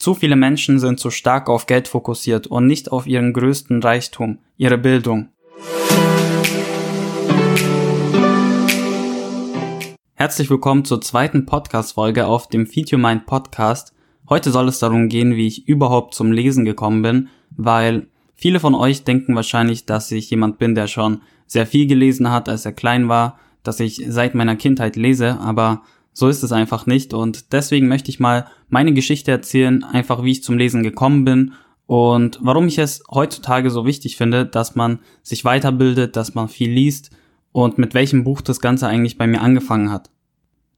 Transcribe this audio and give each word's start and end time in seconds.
Zu 0.00 0.14
viele 0.14 0.34
Menschen 0.34 0.78
sind 0.78 0.98
zu 0.98 1.10
stark 1.10 1.50
auf 1.50 1.66
Geld 1.66 1.86
fokussiert 1.86 2.46
und 2.46 2.66
nicht 2.66 2.90
auf 2.90 3.06
ihren 3.06 3.34
größten 3.34 3.82
Reichtum, 3.82 4.38
ihre 4.56 4.78
Bildung. 4.78 5.28
Herzlich 10.14 10.48
willkommen 10.48 10.86
zur 10.86 11.02
zweiten 11.02 11.44
Podcast-Folge 11.44 12.26
auf 12.26 12.48
dem 12.48 12.66
Feed 12.66 12.90
Your 12.94 12.98
Mind 12.98 13.26
Podcast. 13.26 13.92
Heute 14.26 14.50
soll 14.50 14.68
es 14.68 14.78
darum 14.78 15.10
gehen, 15.10 15.36
wie 15.36 15.46
ich 15.46 15.68
überhaupt 15.68 16.14
zum 16.14 16.32
Lesen 16.32 16.64
gekommen 16.64 17.02
bin, 17.02 17.28
weil 17.50 18.06
viele 18.34 18.58
von 18.58 18.74
euch 18.74 19.04
denken 19.04 19.36
wahrscheinlich, 19.36 19.84
dass 19.84 20.10
ich 20.10 20.30
jemand 20.30 20.56
bin, 20.56 20.74
der 20.74 20.86
schon 20.86 21.20
sehr 21.46 21.66
viel 21.66 21.86
gelesen 21.86 22.30
hat, 22.30 22.48
als 22.48 22.64
er 22.64 22.72
klein 22.72 23.10
war, 23.10 23.38
dass 23.62 23.80
ich 23.80 24.02
seit 24.08 24.34
meiner 24.34 24.56
Kindheit 24.56 24.96
lese, 24.96 25.38
aber 25.40 25.82
so 26.12 26.28
ist 26.28 26.42
es 26.42 26.52
einfach 26.52 26.86
nicht 26.86 27.14
und 27.14 27.52
deswegen 27.52 27.88
möchte 27.88 28.10
ich 28.10 28.20
mal 28.20 28.46
meine 28.68 28.92
Geschichte 28.92 29.30
erzählen, 29.30 29.84
einfach 29.84 30.22
wie 30.24 30.32
ich 30.32 30.42
zum 30.42 30.58
Lesen 30.58 30.82
gekommen 30.82 31.24
bin 31.24 31.52
und 31.86 32.38
warum 32.42 32.68
ich 32.68 32.78
es 32.78 33.02
heutzutage 33.10 33.70
so 33.70 33.84
wichtig 33.84 34.16
finde, 34.16 34.46
dass 34.46 34.76
man 34.76 35.00
sich 35.22 35.44
weiterbildet, 35.44 36.16
dass 36.16 36.34
man 36.34 36.48
viel 36.48 36.70
liest 36.70 37.10
und 37.52 37.78
mit 37.78 37.94
welchem 37.94 38.24
Buch 38.24 38.40
das 38.40 38.60
Ganze 38.60 38.86
eigentlich 38.86 39.18
bei 39.18 39.26
mir 39.26 39.40
angefangen 39.40 39.90
hat. 39.90 40.10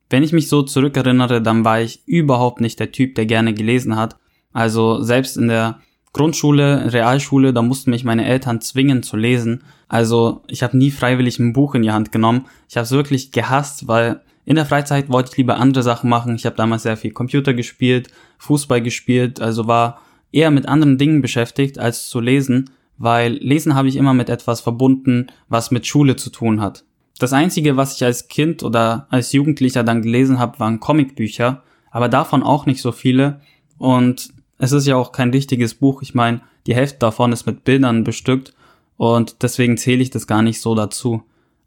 Wenn 0.09 0.23
ich 0.23 0.33
mich 0.33 0.48
so 0.48 0.62
zurückerinnere, 0.62 1.41
dann 1.41 1.65
war 1.65 1.80
ich 1.80 2.02
überhaupt 2.07 2.60
nicht 2.60 2.79
der 2.80 2.93
Typ, 2.93 3.15
der 3.15 3.27
gerne 3.27 3.55
gelesen 3.55 3.96
hat. 3.96 4.16
Also 4.52 5.02
selbst 5.02 5.37
in 5.37 5.49
der 5.49 5.80
Grundschule, 6.12 6.93
Realschule, 6.93 7.55
da 7.55 7.62
mussten 7.62 7.91
mich 7.91 8.05
meine 8.05 8.27
Eltern 8.27 8.60
zwingen 8.60 9.02
zu 9.02 9.16
lesen. 9.16 9.65
Also 9.88 10.43
ich 10.49 10.62
habe 10.62 10.77
nie 10.77 10.91
freiwillig 10.91 11.38
ein 11.38 11.55
Buch 11.55 11.74
in 11.74 11.83
die 11.83 11.93
Hand 11.93 12.12
genommen. 12.12 12.46
Ich 12.69 12.77
habe 12.77 12.85
es 12.85 12.91
wirklich 12.91 13.33
gehasst, 13.33 13.88
weil 13.88 14.21
in 14.45 14.56
der 14.56 14.66
Freizeit 14.66 15.09
wollte 15.09 15.30
ich 15.30 15.37
lieber 15.37 15.56
andere 15.59 15.82
Sachen 15.82 16.10
machen. 16.10 16.34
Ich 16.34 16.46
habe 16.46 16.56
damals 16.56 16.82
sehr 16.82 16.96
viel 16.96 17.12
Computer 17.12 17.55
gespielt, 17.55 18.09
Fußball 18.38 18.82
gespielt, 18.82 19.41
also 19.41 19.66
war 19.66 20.01
eher 20.32 20.51
mit 20.51 20.66
anderen 20.66 20.98
Dingen 20.98 21.23
beschäftigt 21.23 21.78
als 21.78 22.09
zu 22.09 22.20
lesen, 22.20 22.70
weil 22.98 23.34
Lesen 23.34 23.74
habe 23.74 23.88
ich 23.88 23.96
immer 23.96 24.15
mit 24.15 24.29
etwas 24.29 24.60
verbunden, 24.60 25.29
was 25.49 25.71
mit 25.71 25.87
Schule 25.87 26.16
zu 26.16 26.30
tun 26.30 26.60
hat. 26.60 26.84
Das 27.18 27.32
Einzige, 27.32 27.76
was 27.76 27.95
ich 27.95 28.04
als 28.04 28.29
Kind 28.29 28.62
oder 28.62 29.07
als 29.10 29.32
Jugendlicher 29.32 29.84
dann 29.84 30.02
gelesen 30.02 30.38
habe, 30.38 30.59
waren 30.59 30.80
Comicbücher, 30.80 31.62
aber 31.90 32.09
davon 32.09 32.43
auch 32.43 32.66
nicht 32.66 32.82
so 32.82 32.90
viele. 32.90 33.40
Und 33.79 34.30
es 34.59 34.73
ist 34.73 34.87
ja 34.87 34.96
auch 34.96 35.12
kein 35.12 35.30
richtiges 35.30 35.74
Buch. 35.74 36.02
Ich 36.02 36.15
meine, 36.15 36.40
die 36.66 36.74
Hälfte 36.74 36.99
davon 36.99 37.32
ist 37.32 37.46
mit 37.46 37.65
Bildern 37.65 38.02
bestückt 38.02 38.54
und 38.96 39.43
deswegen 39.43 39.77
zähle 39.77 40.02
ich 40.02 40.10
das 40.10 40.27
gar 40.27 40.43
nicht 40.43 40.60
so 40.60 40.74
dazu. 40.74 41.23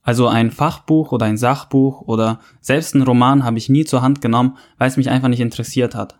Also 0.05 0.27
ein 0.27 0.51
Fachbuch 0.51 1.11
oder 1.11 1.25
ein 1.25 1.35
Sachbuch 1.35 2.01
oder 2.01 2.39
selbst 2.61 2.93
ein 2.93 3.01
Roman 3.01 3.43
habe 3.43 3.57
ich 3.57 3.69
nie 3.69 3.85
zur 3.85 4.03
Hand 4.03 4.21
genommen, 4.21 4.55
weil 4.77 4.87
es 4.87 4.97
mich 4.97 5.09
einfach 5.09 5.29
nicht 5.29 5.39
interessiert 5.39 5.95
hat. 5.95 6.15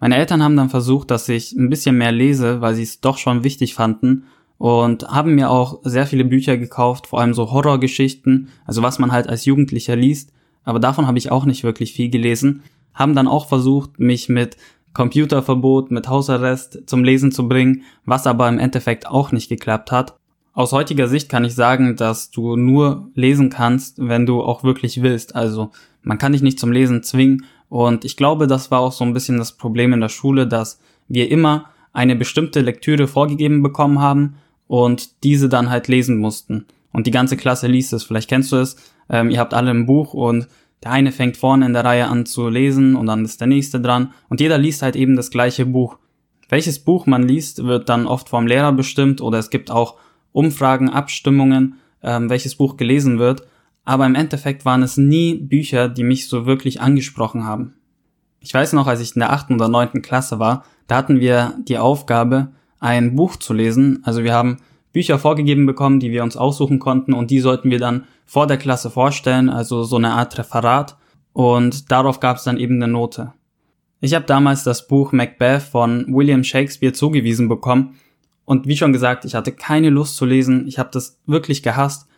Meine 0.00 0.16
Eltern 0.16 0.42
haben 0.42 0.56
dann 0.56 0.70
versucht, 0.70 1.12
dass 1.12 1.28
ich 1.28 1.52
ein 1.52 1.70
bisschen 1.70 1.96
mehr 1.96 2.10
lese, 2.10 2.60
weil 2.60 2.74
sie 2.74 2.82
es 2.82 3.00
doch 3.00 3.16
schon 3.16 3.44
wichtig 3.44 3.74
fanden 3.74 4.24
und 4.58 5.08
haben 5.08 5.36
mir 5.36 5.50
auch 5.50 5.78
sehr 5.84 6.06
viele 6.08 6.24
Bücher 6.24 6.56
gekauft, 6.56 7.06
vor 7.06 7.20
allem 7.20 7.32
so 7.32 7.52
Horrorgeschichten, 7.52 8.48
also 8.66 8.82
was 8.82 8.98
man 8.98 9.12
halt 9.12 9.28
als 9.28 9.44
Jugendlicher 9.44 9.94
liest, 9.94 10.32
aber 10.64 10.80
davon 10.80 11.06
habe 11.06 11.18
ich 11.18 11.30
auch 11.30 11.44
nicht 11.44 11.62
wirklich 11.62 11.92
viel 11.92 12.10
gelesen, 12.10 12.64
haben 12.92 13.14
dann 13.14 13.28
auch 13.28 13.46
versucht, 13.46 14.00
mich 14.00 14.28
mit 14.28 14.56
Computerverbot, 14.94 15.92
mit 15.92 16.08
Hausarrest 16.08 16.82
zum 16.86 17.04
Lesen 17.04 17.30
zu 17.30 17.46
bringen, 17.46 17.84
was 18.04 18.26
aber 18.26 18.48
im 18.48 18.58
Endeffekt 18.58 19.06
auch 19.06 19.30
nicht 19.30 19.48
geklappt 19.48 19.92
hat. 19.92 20.17
Aus 20.58 20.72
heutiger 20.72 21.06
Sicht 21.06 21.28
kann 21.28 21.44
ich 21.44 21.54
sagen, 21.54 21.94
dass 21.94 22.32
du 22.32 22.56
nur 22.56 23.12
lesen 23.14 23.48
kannst, 23.48 23.94
wenn 23.98 24.26
du 24.26 24.42
auch 24.42 24.64
wirklich 24.64 25.02
willst. 25.02 25.36
Also 25.36 25.70
man 26.02 26.18
kann 26.18 26.32
dich 26.32 26.42
nicht 26.42 26.58
zum 26.58 26.72
Lesen 26.72 27.04
zwingen. 27.04 27.44
Und 27.68 28.04
ich 28.04 28.16
glaube, 28.16 28.48
das 28.48 28.72
war 28.72 28.80
auch 28.80 28.90
so 28.90 29.04
ein 29.04 29.12
bisschen 29.12 29.38
das 29.38 29.52
Problem 29.52 29.92
in 29.92 30.00
der 30.00 30.08
Schule, 30.08 30.48
dass 30.48 30.80
wir 31.06 31.30
immer 31.30 31.66
eine 31.92 32.16
bestimmte 32.16 32.60
Lektüre 32.60 33.06
vorgegeben 33.06 33.62
bekommen 33.62 34.00
haben 34.00 34.34
und 34.66 35.22
diese 35.22 35.48
dann 35.48 35.70
halt 35.70 35.86
lesen 35.86 36.16
mussten. 36.16 36.66
Und 36.92 37.06
die 37.06 37.12
ganze 37.12 37.36
Klasse 37.36 37.68
liest 37.68 37.92
es. 37.92 38.02
Vielleicht 38.02 38.28
kennst 38.28 38.50
du 38.50 38.56
es. 38.56 38.74
Ähm, 39.08 39.30
ihr 39.30 39.38
habt 39.38 39.54
alle 39.54 39.70
ein 39.70 39.86
Buch 39.86 40.12
und 40.12 40.48
der 40.82 40.90
eine 40.90 41.12
fängt 41.12 41.36
vorne 41.36 41.66
in 41.66 41.72
der 41.72 41.84
Reihe 41.84 42.08
an 42.08 42.26
zu 42.26 42.48
lesen 42.48 42.96
und 42.96 43.06
dann 43.06 43.24
ist 43.24 43.40
der 43.40 43.46
nächste 43.46 43.80
dran. 43.80 44.12
Und 44.28 44.40
jeder 44.40 44.58
liest 44.58 44.82
halt 44.82 44.96
eben 44.96 45.14
das 45.14 45.30
gleiche 45.30 45.66
Buch. 45.66 45.98
Welches 46.48 46.80
Buch 46.80 47.06
man 47.06 47.22
liest, 47.22 47.62
wird 47.62 47.88
dann 47.88 48.08
oft 48.08 48.28
vom 48.28 48.48
Lehrer 48.48 48.72
bestimmt 48.72 49.20
oder 49.20 49.38
es 49.38 49.50
gibt 49.50 49.70
auch 49.70 49.98
Umfragen, 50.38 50.88
Abstimmungen, 50.88 51.74
ähm, 52.00 52.30
welches 52.30 52.54
Buch 52.54 52.76
gelesen 52.76 53.18
wird, 53.18 53.42
aber 53.84 54.06
im 54.06 54.14
Endeffekt 54.14 54.64
waren 54.64 54.84
es 54.84 54.96
nie 54.96 55.34
Bücher, 55.34 55.88
die 55.88 56.04
mich 56.04 56.28
so 56.28 56.46
wirklich 56.46 56.80
angesprochen 56.80 57.44
haben. 57.44 57.74
Ich 58.38 58.54
weiß 58.54 58.72
noch, 58.74 58.86
als 58.86 59.00
ich 59.00 59.16
in 59.16 59.20
der 59.20 59.32
achten 59.32 59.54
oder 59.54 59.66
neunten 59.66 60.00
Klasse 60.00 60.38
war, 60.38 60.64
da 60.86 60.96
hatten 60.96 61.18
wir 61.18 61.54
die 61.66 61.78
Aufgabe, 61.78 62.52
ein 62.78 63.16
Buch 63.16 63.34
zu 63.34 63.52
lesen. 63.52 63.98
Also 64.04 64.22
wir 64.22 64.32
haben 64.32 64.58
Bücher 64.92 65.18
vorgegeben 65.18 65.66
bekommen, 65.66 65.98
die 65.98 66.12
wir 66.12 66.22
uns 66.22 66.36
aussuchen 66.36 66.78
konnten 66.78 67.14
und 67.14 67.32
die 67.32 67.40
sollten 67.40 67.70
wir 67.70 67.80
dann 67.80 68.04
vor 68.24 68.46
der 68.46 68.58
Klasse 68.58 68.90
vorstellen, 68.90 69.48
also 69.48 69.82
so 69.82 69.96
eine 69.96 70.12
Art 70.12 70.38
Referat 70.38 70.96
und 71.32 71.90
darauf 71.90 72.20
gab 72.20 72.36
es 72.36 72.44
dann 72.44 72.58
eben 72.58 72.76
eine 72.76 72.92
Note. 72.92 73.32
Ich 74.00 74.14
habe 74.14 74.26
damals 74.26 74.62
das 74.62 74.86
Buch 74.86 75.10
Macbeth 75.10 75.62
von 75.62 76.06
William 76.08 76.44
Shakespeare 76.44 76.92
zugewiesen 76.92 77.48
bekommen 77.48 77.96
und 78.48 78.66
wie 78.66 78.78
schon 78.78 78.94
gesagt, 78.94 79.26
ich 79.26 79.34
hatte 79.34 79.52
keine 79.52 79.90
Lust 79.90 80.16
zu 80.16 80.24
lesen. 80.24 80.66
Ich 80.66 80.78
habe 80.78 80.88
das 80.90 81.20
wirklich 81.26 81.62
gehasst. 81.62 82.08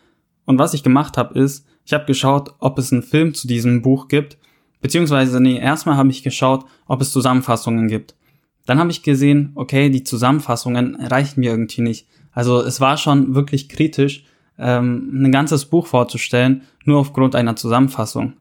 Und 0.44 0.60
was 0.60 0.74
ich 0.74 0.84
gemacht 0.84 1.18
habe, 1.18 1.36
ist, 1.36 1.66
ich 1.84 1.92
habe 1.92 2.04
geschaut, 2.04 2.54
ob 2.60 2.78
es 2.78 2.92
einen 2.92 3.02
Film 3.02 3.34
zu 3.34 3.48
diesem 3.48 3.82
Buch 3.82 4.06
gibt. 4.06 4.38
Beziehungsweise, 4.80 5.40
nee, 5.40 5.58
erstmal 5.58 5.96
habe 5.96 6.10
ich 6.10 6.22
geschaut, 6.22 6.66
ob 6.86 7.00
es 7.00 7.10
Zusammenfassungen 7.10 7.88
gibt. 7.88 8.14
Dann 8.64 8.78
habe 8.78 8.92
ich 8.92 9.02
gesehen, 9.02 9.50
okay, 9.56 9.90
die 9.90 10.04
Zusammenfassungen 10.04 10.94
reichen 11.04 11.40
mir 11.40 11.50
irgendwie 11.50 11.82
nicht. 11.82 12.06
Also 12.30 12.62
es 12.62 12.80
war 12.80 12.96
schon 12.96 13.34
wirklich 13.34 13.68
kritisch, 13.68 14.24
ähm, 14.56 15.10
ein 15.12 15.32
ganzes 15.32 15.64
Buch 15.64 15.88
vorzustellen, 15.88 16.62
nur 16.84 17.00
aufgrund 17.00 17.34
einer 17.34 17.56
Zusammenfassung. 17.56 18.34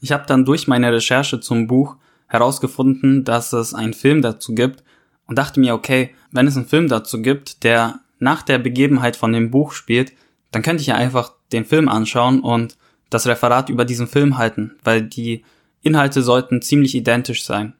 Ich 0.00 0.12
habe 0.12 0.22
dann 0.28 0.44
durch 0.44 0.68
meine 0.68 0.92
Recherche 0.92 1.40
zum 1.40 1.66
Buch 1.66 1.96
herausgefunden, 2.28 3.24
dass 3.24 3.52
es 3.52 3.74
einen 3.74 3.92
Film 3.92 4.22
dazu 4.22 4.54
gibt 4.54 4.84
und 5.26 5.36
dachte 5.36 5.60
mir, 5.60 5.74
okay, 5.74 6.14
wenn 6.32 6.46
es 6.46 6.56
einen 6.56 6.66
Film 6.66 6.88
dazu 6.88 7.22
gibt, 7.22 7.64
der 7.64 8.00
nach 8.18 8.42
der 8.42 8.58
Begebenheit 8.58 9.16
von 9.16 9.32
dem 9.32 9.50
Buch 9.50 9.72
spielt, 9.72 10.12
dann 10.50 10.62
könnte 10.62 10.80
ich 10.80 10.86
ja 10.86 10.94
einfach 10.94 11.32
den 11.52 11.64
Film 11.64 11.88
anschauen 11.88 12.40
und 12.40 12.76
das 13.10 13.26
Referat 13.26 13.68
über 13.68 13.84
diesen 13.84 14.06
Film 14.06 14.38
halten, 14.38 14.76
weil 14.82 15.02
die 15.02 15.44
Inhalte 15.82 16.22
sollten 16.22 16.62
ziemlich 16.62 16.94
identisch 16.94 17.44
sein. 17.44 17.74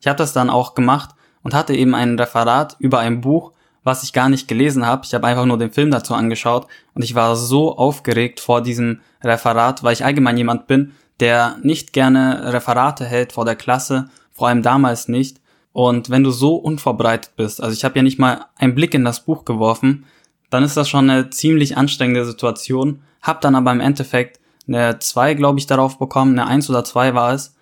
Ich 0.00 0.06
habe 0.06 0.16
das 0.16 0.32
dann 0.32 0.50
auch 0.50 0.74
gemacht 0.74 1.10
und 1.42 1.54
hatte 1.54 1.74
eben 1.74 1.94
ein 1.94 2.18
Referat 2.18 2.76
über 2.78 3.00
ein 3.00 3.20
Buch, 3.20 3.52
was 3.84 4.02
ich 4.02 4.12
gar 4.12 4.28
nicht 4.28 4.48
gelesen 4.48 4.86
habe. 4.86 5.02
Ich 5.04 5.14
habe 5.14 5.26
einfach 5.26 5.46
nur 5.46 5.58
den 5.58 5.72
Film 5.72 5.90
dazu 5.90 6.14
angeschaut 6.14 6.66
und 6.94 7.02
ich 7.02 7.14
war 7.14 7.36
so 7.36 7.76
aufgeregt 7.76 8.40
vor 8.40 8.62
diesem 8.62 9.00
Referat, 9.22 9.82
weil 9.82 9.94
ich 9.94 10.04
allgemein 10.04 10.36
jemand 10.36 10.66
bin, 10.66 10.92
der 11.20 11.56
nicht 11.62 11.92
gerne 11.92 12.52
Referate 12.52 13.04
hält 13.04 13.32
vor 13.32 13.44
der 13.44 13.56
Klasse, 13.56 14.10
vor 14.30 14.48
allem 14.48 14.62
damals 14.62 15.08
nicht. 15.08 15.40
Und 15.78 16.10
wenn 16.10 16.24
du 16.24 16.32
so 16.32 16.56
unvorbereitet 16.56 17.36
bist, 17.36 17.62
also 17.62 17.72
ich 17.72 17.84
habe 17.84 17.94
ja 17.94 18.02
nicht 18.02 18.18
mal 18.18 18.46
einen 18.56 18.74
Blick 18.74 18.94
in 18.94 19.04
das 19.04 19.24
Buch 19.24 19.44
geworfen, 19.44 20.06
dann 20.50 20.64
ist 20.64 20.76
das 20.76 20.88
schon 20.88 21.08
eine 21.08 21.30
ziemlich 21.30 21.76
anstrengende 21.76 22.24
Situation. 22.24 23.02
Hab 23.22 23.40
dann 23.42 23.54
aber 23.54 23.70
im 23.70 23.78
Endeffekt 23.78 24.40
eine 24.66 24.98
2, 24.98 25.34
glaube 25.34 25.60
ich, 25.60 25.68
darauf 25.68 26.00
bekommen, 26.00 26.36
eine 26.36 26.48
1 26.48 26.68
oder 26.68 26.82
2 26.82 27.14
war 27.14 27.32
es. 27.32 27.54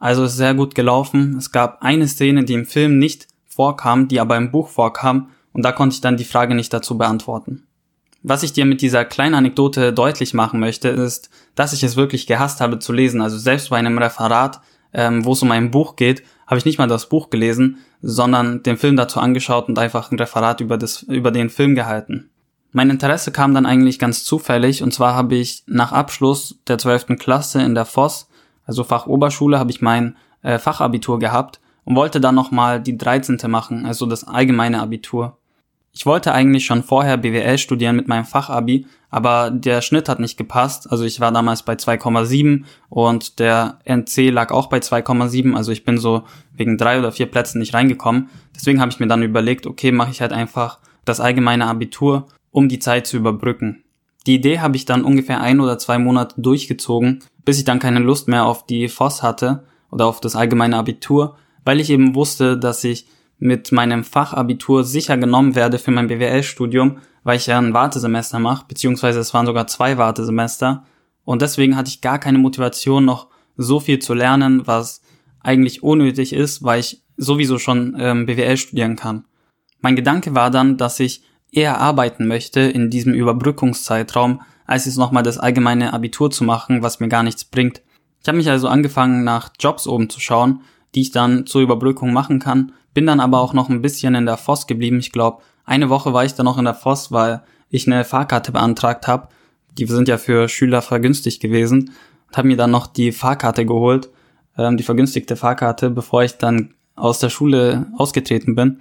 Also 0.00 0.24
ist 0.24 0.36
sehr 0.36 0.54
gut 0.54 0.74
gelaufen. 0.74 1.36
Es 1.38 1.52
gab 1.52 1.80
eine 1.80 2.08
Szene, 2.08 2.42
die 2.42 2.54
im 2.54 2.66
Film 2.66 2.98
nicht 2.98 3.28
vorkam, 3.46 4.08
die 4.08 4.18
aber 4.18 4.36
im 4.36 4.50
Buch 4.50 4.66
vorkam 4.66 5.28
und 5.52 5.62
da 5.64 5.70
konnte 5.70 5.94
ich 5.94 6.00
dann 6.00 6.16
die 6.16 6.24
Frage 6.24 6.56
nicht 6.56 6.72
dazu 6.72 6.98
beantworten. 6.98 7.68
Was 8.24 8.42
ich 8.42 8.52
dir 8.52 8.64
mit 8.64 8.82
dieser 8.82 9.04
kleinen 9.04 9.36
Anekdote 9.36 9.92
deutlich 9.92 10.34
machen 10.34 10.58
möchte, 10.58 10.88
ist, 10.88 11.30
dass 11.54 11.72
ich 11.72 11.84
es 11.84 11.94
wirklich 11.94 12.26
gehasst 12.26 12.60
habe 12.60 12.80
zu 12.80 12.92
lesen. 12.92 13.20
Also 13.20 13.38
selbst 13.38 13.70
bei 13.70 13.76
einem 13.76 13.96
Referat, 13.96 14.60
ähm, 14.92 15.24
wo 15.24 15.34
es 15.34 15.42
um 15.42 15.52
ein 15.52 15.70
Buch 15.70 15.94
geht, 15.94 16.24
habe 16.50 16.58
ich 16.58 16.64
nicht 16.64 16.78
mal 16.78 16.88
das 16.88 17.08
Buch 17.08 17.30
gelesen, 17.30 17.78
sondern 18.02 18.64
den 18.64 18.76
Film 18.76 18.96
dazu 18.96 19.20
angeschaut 19.20 19.68
und 19.68 19.78
einfach 19.78 20.10
ein 20.10 20.18
Referat 20.18 20.60
über, 20.60 20.76
das, 20.76 21.02
über 21.04 21.30
den 21.30 21.48
Film 21.48 21.76
gehalten. 21.76 22.28
Mein 22.72 22.90
Interesse 22.90 23.30
kam 23.30 23.54
dann 23.54 23.66
eigentlich 23.66 24.00
ganz 24.00 24.24
zufällig 24.24 24.82
und 24.82 24.92
zwar 24.92 25.14
habe 25.14 25.36
ich 25.36 25.62
nach 25.66 25.92
Abschluss 25.92 26.58
der 26.66 26.76
12. 26.76 27.16
Klasse 27.20 27.62
in 27.62 27.76
der 27.76 27.84
FOS, 27.84 28.28
also 28.64 28.82
Fachoberschule, 28.82 29.60
habe 29.60 29.70
ich 29.70 29.80
mein 29.80 30.16
äh, 30.42 30.58
Fachabitur 30.58 31.20
gehabt 31.20 31.60
und 31.84 31.94
wollte 31.94 32.20
dann 32.20 32.34
nochmal 32.34 32.80
die 32.80 32.98
13. 32.98 33.38
machen, 33.48 33.86
also 33.86 34.06
das 34.06 34.26
allgemeine 34.26 34.80
Abitur. 34.80 35.38
Ich 35.92 36.06
wollte 36.06 36.32
eigentlich 36.32 36.64
schon 36.64 36.84
vorher 36.84 37.16
BWL 37.16 37.58
studieren 37.58 37.96
mit 37.96 38.06
meinem 38.06 38.24
Fachabi, 38.24 38.86
aber 39.10 39.50
der 39.50 39.82
Schnitt 39.82 40.08
hat 40.08 40.20
nicht 40.20 40.36
gepasst. 40.36 40.90
Also 40.90 41.04
ich 41.04 41.20
war 41.20 41.32
damals 41.32 41.64
bei 41.64 41.74
2,7 41.74 42.64
und 42.88 43.40
der 43.40 43.80
NC 43.84 44.30
lag 44.30 44.52
auch 44.52 44.68
bei 44.68 44.78
2,7. 44.78 45.54
Also 45.54 45.72
ich 45.72 45.84
bin 45.84 45.98
so 45.98 46.22
wegen 46.52 46.78
drei 46.78 46.98
oder 47.00 47.10
vier 47.10 47.26
Plätzen 47.26 47.58
nicht 47.58 47.74
reingekommen. 47.74 48.28
Deswegen 48.54 48.80
habe 48.80 48.92
ich 48.92 49.00
mir 49.00 49.08
dann 49.08 49.22
überlegt, 49.22 49.66
okay, 49.66 49.90
mache 49.90 50.12
ich 50.12 50.20
halt 50.20 50.32
einfach 50.32 50.78
das 51.04 51.18
allgemeine 51.20 51.66
Abitur, 51.66 52.28
um 52.52 52.68
die 52.68 52.78
Zeit 52.78 53.08
zu 53.08 53.16
überbrücken. 53.16 53.82
Die 54.26 54.34
Idee 54.34 54.60
habe 54.60 54.76
ich 54.76 54.84
dann 54.84 55.04
ungefähr 55.04 55.40
ein 55.40 55.60
oder 55.60 55.78
zwei 55.78 55.98
Monate 55.98 56.40
durchgezogen, 56.40 57.20
bis 57.44 57.58
ich 57.58 57.64
dann 57.64 57.78
keine 57.80 58.00
Lust 58.00 58.28
mehr 58.28 58.44
auf 58.44 58.64
die 58.66 58.88
FOS 58.88 59.22
hatte 59.22 59.64
oder 59.90 60.06
auf 60.06 60.20
das 60.20 60.36
allgemeine 60.36 60.76
Abitur, 60.76 61.36
weil 61.64 61.80
ich 61.80 61.90
eben 61.90 62.14
wusste, 62.14 62.56
dass 62.58 62.84
ich 62.84 63.06
mit 63.40 63.72
meinem 63.72 64.04
Fachabitur 64.04 64.84
sicher 64.84 65.16
genommen 65.16 65.54
werde 65.54 65.78
für 65.78 65.90
mein 65.90 66.06
BWL-Studium, 66.06 66.98
weil 67.24 67.38
ich 67.38 67.46
ja 67.46 67.58
ein 67.58 67.74
Wartesemester 67.74 68.38
mache, 68.38 68.66
beziehungsweise 68.68 69.18
es 69.18 69.34
waren 69.34 69.46
sogar 69.46 69.66
zwei 69.66 69.98
Wartesemester. 69.98 70.84
Und 71.24 71.42
deswegen 71.42 71.76
hatte 71.76 71.88
ich 71.88 72.02
gar 72.02 72.18
keine 72.18 72.38
Motivation, 72.38 73.04
noch 73.04 73.28
so 73.56 73.80
viel 73.80 73.98
zu 73.98 74.14
lernen, 74.14 74.66
was 74.66 75.02
eigentlich 75.40 75.82
unnötig 75.82 76.32
ist, 76.32 76.62
weil 76.62 76.80
ich 76.80 77.02
sowieso 77.16 77.58
schon 77.58 77.96
ähm, 77.98 78.26
BWL 78.26 78.56
studieren 78.56 78.96
kann. 78.96 79.24
Mein 79.80 79.96
Gedanke 79.96 80.34
war 80.34 80.50
dann, 80.50 80.76
dass 80.76 81.00
ich 81.00 81.22
eher 81.50 81.80
arbeiten 81.80 82.26
möchte 82.26 82.60
in 82.60 82.90
diesem 82.90 83.14
Überbrückungszeitraum, 83.14 84.42
als 84.66 84.84
jetzt 84.84 84.98
nochmal 84.98 85.22
das 85.22 85.38
allgemeine 85.38 85.92
Abitur 85.92 86.30
zu 86.30 86.44
machen, 86.44 86.82
was 86.82 87.00
mir 87.00 87.08
gar 87.08 87.22
nichts 87.22 87.44
bringt. 87.44 87.82
Ich 88.22 88.28
habe 88.28 88.36
mich 88.36 88.50
also 88.50 88.68
angefangen, 88.68 89.24
nach 89.24 89.50
Jobs 89.58 89.86
oben 89.86 90.10
zu 90.10 90.20
schauen, 90.20 90.60
die 90.94 91.00
ich 91.00 91.10
dann 91.10 91.46
zur 91.46 91.62
Überbrückung 91.62 92.12
machen 92.12 92.38
kann, 92.38 92.72
bin 92.94 93.06
dann 93.06 93.20
aber 93.20 93.40
auch 93.40 93.52
noch 93.52 93.68
ein 93.68 93.82
bisschen 93.82 94.14
in 94.14 94.26
der 94.26 94.36
FOS 94.36 94.66
geblieben. 94.66 94.98
Ich 94.98 95.12
glaube, 95.12 95.42
eine 95.64 95.88
Woche 95.88 96.12
war 96.12 96.24
ich 96.24 96.34
dann 96.34 96.46
noch 96.46 96.58
in 96.58 96.64
der 96.64 96.74
FOS, 96.74 97.12
weil 97.12 97.42
ich 97.68 97.86
eine 97.86 98.04
Fahrkarte 98.04 98.52
beantragt 98.52 99.06
habe. 99.06 99.28
Die 99.78 99.86
sind 99.86 100.08
ja 100.08 100.18
für 100.18 100.48
Schüler 100.48 100.82
vergünstigt 100.82 101.40
gewesen 101.40 101.92
und 102.28 102.36
habe 102.36 102.48
mir 102.48 102.56
dann 102.56 102.72
noch 102.72 102.86
die 102.86 103.12
Fahrkarte 103.12 103.64
geholt, 103.64 104.10
ähm, 104.58 104.76
die 104.76 104.82
vergünstigte 104.82 105.36
Fahrkarte, 105.36 105.90
bevor 105.90 106.24
ich 106.24 106.38
dann 106.38 106.74
aus 106.96 107.20
der 107.20 107.30
Schule 107.30 107.86
ausgetreten 107.96 108.54
bin. 108.54 108.80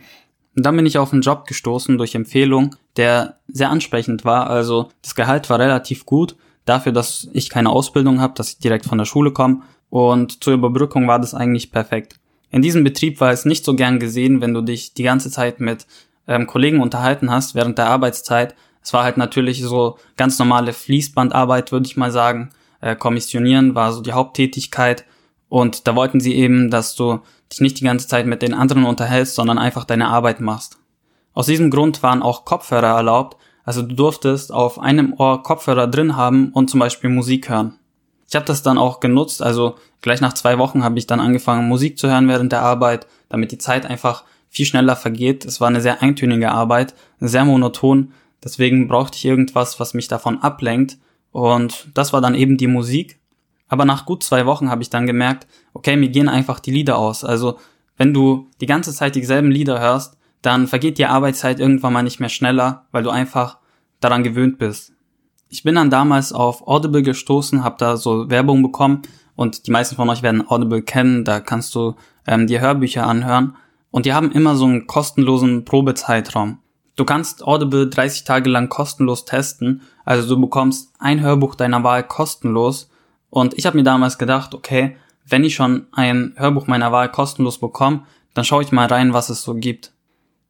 Und 0.55 0.65
dann 0.65 0.75
bin 0.75 0.85
ich 0.85 0.97
auf 0.97 1.13
einen 1.13 1.21
Job 1.21 1.45
gestoßen 1.45 1.97
durch 1.97 2.15
Empfehlung, 2.15 2.75
der 2.97 3.35
sehr 3.47 3.69
ansprechend 3.69 4.25
war. 4.25 4.49
Also 4.49 4.89
das 5.01 5.15
Gehalt 5.15 5.49
war 5.49 5.59
relativ 5.59 6.05
gut 6.05 6.35
dafür, 6.65 6.91
dass 6.91 7.29
ich 7.33 7.49
keine 7.49 7.69
Ausbildung 7.69 8.19
habe, 8.19 8.33
dass 8.35 8.49
ich 8.49 8.57
direkt 8.59 8.85
von 8.85 8.97
der 8.97 9.05
Schule 9.05 9.31
komme. 9.31 9.61
Und 9.89 10.43
zur 10.43 10.53
Überbrückung 10.53 11.07
war 11.07 11.19
das 11.19 11.33
eigentlich 11.33 11.71
perfekt. 11.71 12.19
In 12.51 12.61
diesem 12.61 12.83
Betrieb 12.83 13.19
war 13.19 13.31
es 13.31 13.45
nicht 13.45 13.63
so 13.63 13.75
gern 13.75 13.99
gesehen, 13.99 14.41
wenn 14.41 14.53
du 14.53 14.61
dich 14.61 14.93
die 14.93 15.03
ganze 15.03 15.29
Zeit 15.29 15.59
mit 15.59 15.85
ähm, 16.27 16.47
Kollegen 16.47 16.81
unterhalten 16.81 17.29
hast 17.31 17.55
während 17.55 17.77
der 17.77 17.87
Arbeitszeit. 17.87 18.55
Es 18.81 18.93
war 18.93 19.03
halt 19.03 19.17
natürlich 19.17 19.61
so 19.61 19.97
ganz 20.17 20.39
normale 20.39 20.73
Fließbandarbeit, 20.73 21.71
würde 21.71 21.85
ich 21.85 21.97
mal 21.97 22.11
sagen. 22.11 22.49
Äh, 22.81 22.95
Kommissionieren 22.95 23.75
war 23.75 23.93
so 23.93 24.01
die 24.01 24.13
Haupttätigkeit. 24.13 25.05
Und 25.47 25.87
da 25.87 25.95
wollten 25.95 26.19
sie 26.19 26.35
eben, 26.35 26.69
dass 26.69 26.95
du 26.95 27.19
dich 27.51 27.61
nicht 27.61 27.79
die 27.79 27.85
ganze 27.85 28.07
Zeit 28.07 28.25
mit 28.25 28.41
den 28.41 28.53
anderen 28.53 28.85
unterhältst, 28.85 29.35
sondern 29.35 29.57
einfach 29.57 29.85
deine 29.85 30.07
Arbeit 30.07 30.39
machst. 30.39 30.77
Aus 31.33 31.47
diesem 31.47 31.71
Grund 31.71 32.03
waren 32.03 32.21
auch 32.21 32.45
Kopfhörer 32.45 32.95
erlaubt, 32.95 33.37
also 33.63 33.81
du 33.81 33.95
durftest 33.95 34.51
auf 34.51 34.79
einem 34.79 35.13
Ohr 35.17 35.43
Kopfhörer 35.43 35.87
drin 35.87 36.15
haben 36.15 36.51
und 36.53 36.69
zum 36.69 36.79
Beispiel 36.79 37.09
Musik 37.09 37.49
hören. 37.49 37.77
Ich 38.29 38.35
habe 38.35 38.45
das 38.45 38.61
dann 38.61 38.77
auch 38.77 38.99
genutzt, 38.99 39.41
also 39.41 39.75
gleich 40.01 40.21
nach 40.21 40.33
zwei 40.33 40.59
Wochen 40.59 40.83
habe 40.83 40.99
ich 40.99 41.07
dann 41.07 41.19
angefangen, 41.19 41.67
Musik 41.67 41.97
zu 41.97 42.07
hören 42.07 42.27
während 42.27 42.51
der 42.51 42.61
Arbeit, 42.61 43.07
damit 43.27 43.51
die 43.51 43.57
Zeit 43.57 43.87
einfach 43.87 44.23
viel 44.49 44.65
schneller 44.65 44.95
vergeht. 44.95 45.45
Es 45.45 45.59
war 45.59 45.67
eine 45.67 45.81
sehr 45.81 46.03
eintönige 46.03 46.51
Arbeit, 46.51 46.93
sehr 47.19 47.43
monoton, 47.43 48.13
deswegen 48.43 48.87
brauchte 48.87 49.17
ich 49.17 49.25
irgendwas, 49.25 49.79
was 49.79 49.95
mich 49.95 50.07
davon 50.07 50.37
ablenkt 50.41 50.97
und 51.31 51.89
das 51.95 52.13
war 52.13 52.21
dann 52.21 52.35
eben 52.35 52.57
die 52.57 52.67
Musik. 52.67 53.19
Aber 53.67 53.85
nach 53.85 54.05
gut 54.05 54.23
zwei 54.23 54.45
Wochen 54.45 54.69
habe 54.69 54.81
ich 54.81 54.89
dann 54.89 55.07
gemerkt, 55.07 55.47
okay, 55.73 55.95
mir 55.95 56.09
gehen 56.09 56.29
einfach 56.29 56.59
die 56.59 56.71
Lieder 56.71 56.97
aus. 56.97 57.23
Also 57.23 57.59
wenn 57.97 58.13
du 58.13 58.47
die 58.61 58.65
ganze 58.65 58.93
Zeit 58.93 59.15
dieselben 59.15 59.51
Lieder 59.51 59.79
hörst, 59.79 60.17
dann 60.41 60.67
vergeht 60.67 60.97
die 60.97 61.05
Arbeitszeit 61.05 61.59
irgendwann 61.59 61.93
mal 61.93 62.03
nicht 62.03 62.19
mehr 62.19 62.29
schneller, 62.29 62.85
weil 62.91 63.03
du 63.03 63.09
einfach 63.09 63.57
daran 63.99 64.23
gewöhnt 64.23 64.57
bist. 64.57 64.93
Ich 65.51 65.63
bin 65.63 65.73
dann 65.73 65.89
damals 65.89 66.31
auf 66.31 66.67
Audible 66.67 67.01
gestoßen, 67.01 67.63
habe 67.63 67.75
da 67.79 67.97
so 67.97 68.29
Werbung 68.29 68.61
bekommen 68.61 69.01
und 69.35 69.65
die 69.65 69.71
meisten 69.71 69.95
von 69.95 70.07
euch 70.09 70.21
werden 70.21 70.47
Audible 70.47 70.83
kennen, 70.83 71.25
da 71.25 71.39
kannst 71.39 71.73
du 71.73 71.95
ähm, 72.27 72.45
dir 72.45 72.61
Hörbücher 72.61 73.07
anhören 73.07 73.55
und 73.89 74.05
die 74.05 74.13
haben 74.13 74.31
immer 74.31 74.55
so 74.55 74.65
einen 74.65 74.85
kostenlosen 74.85 75.65
Probezeitraum. 75.65 76.59
Du 76.95 77.03
kannst 77.03 77.43
Audible 77.43 77.89
30 77.89 78.25
Tage 78.25 78.47
lang 78.47 78.69
kostenlos 78.69 79.25
testen, 79.25 79.81
also 80.05 80.35
du 80.35 80.39
bekommst 80.39 80.93
ein 80.99 81.21
Hörbuch 81.21 81.55
deiner 81.55 81.83
Wahl 81.83 82.03
kostenlos 82.03 82.91
und 83.31 83.57
ich 83.57 83.65
habe 83.65 83.75
mir 83.75 83.83
damals 83.83 84.19
gedacht, 84.19 84.53
okay, 84.53 84.97
wenn 85.25 85.43
ich 85.43 85.55
schon 85.55 85.87
ein 85.93 86.33
Hörbuch 86.35 86.67
meiner 86.67 86.91
Wahl 86.91 87.09
kostenlos 87.09 87.59
bekomme, 87.59 88.03
dann 88.35 88.45
schaue 88.45 88.61
ich 88.61 88.71
mal 88.71 88.87
rein, 88.87 89.13
was 89.13 89.29
es 89.29 89.41
so 89.41 89.55
gibt. 89.55 89.93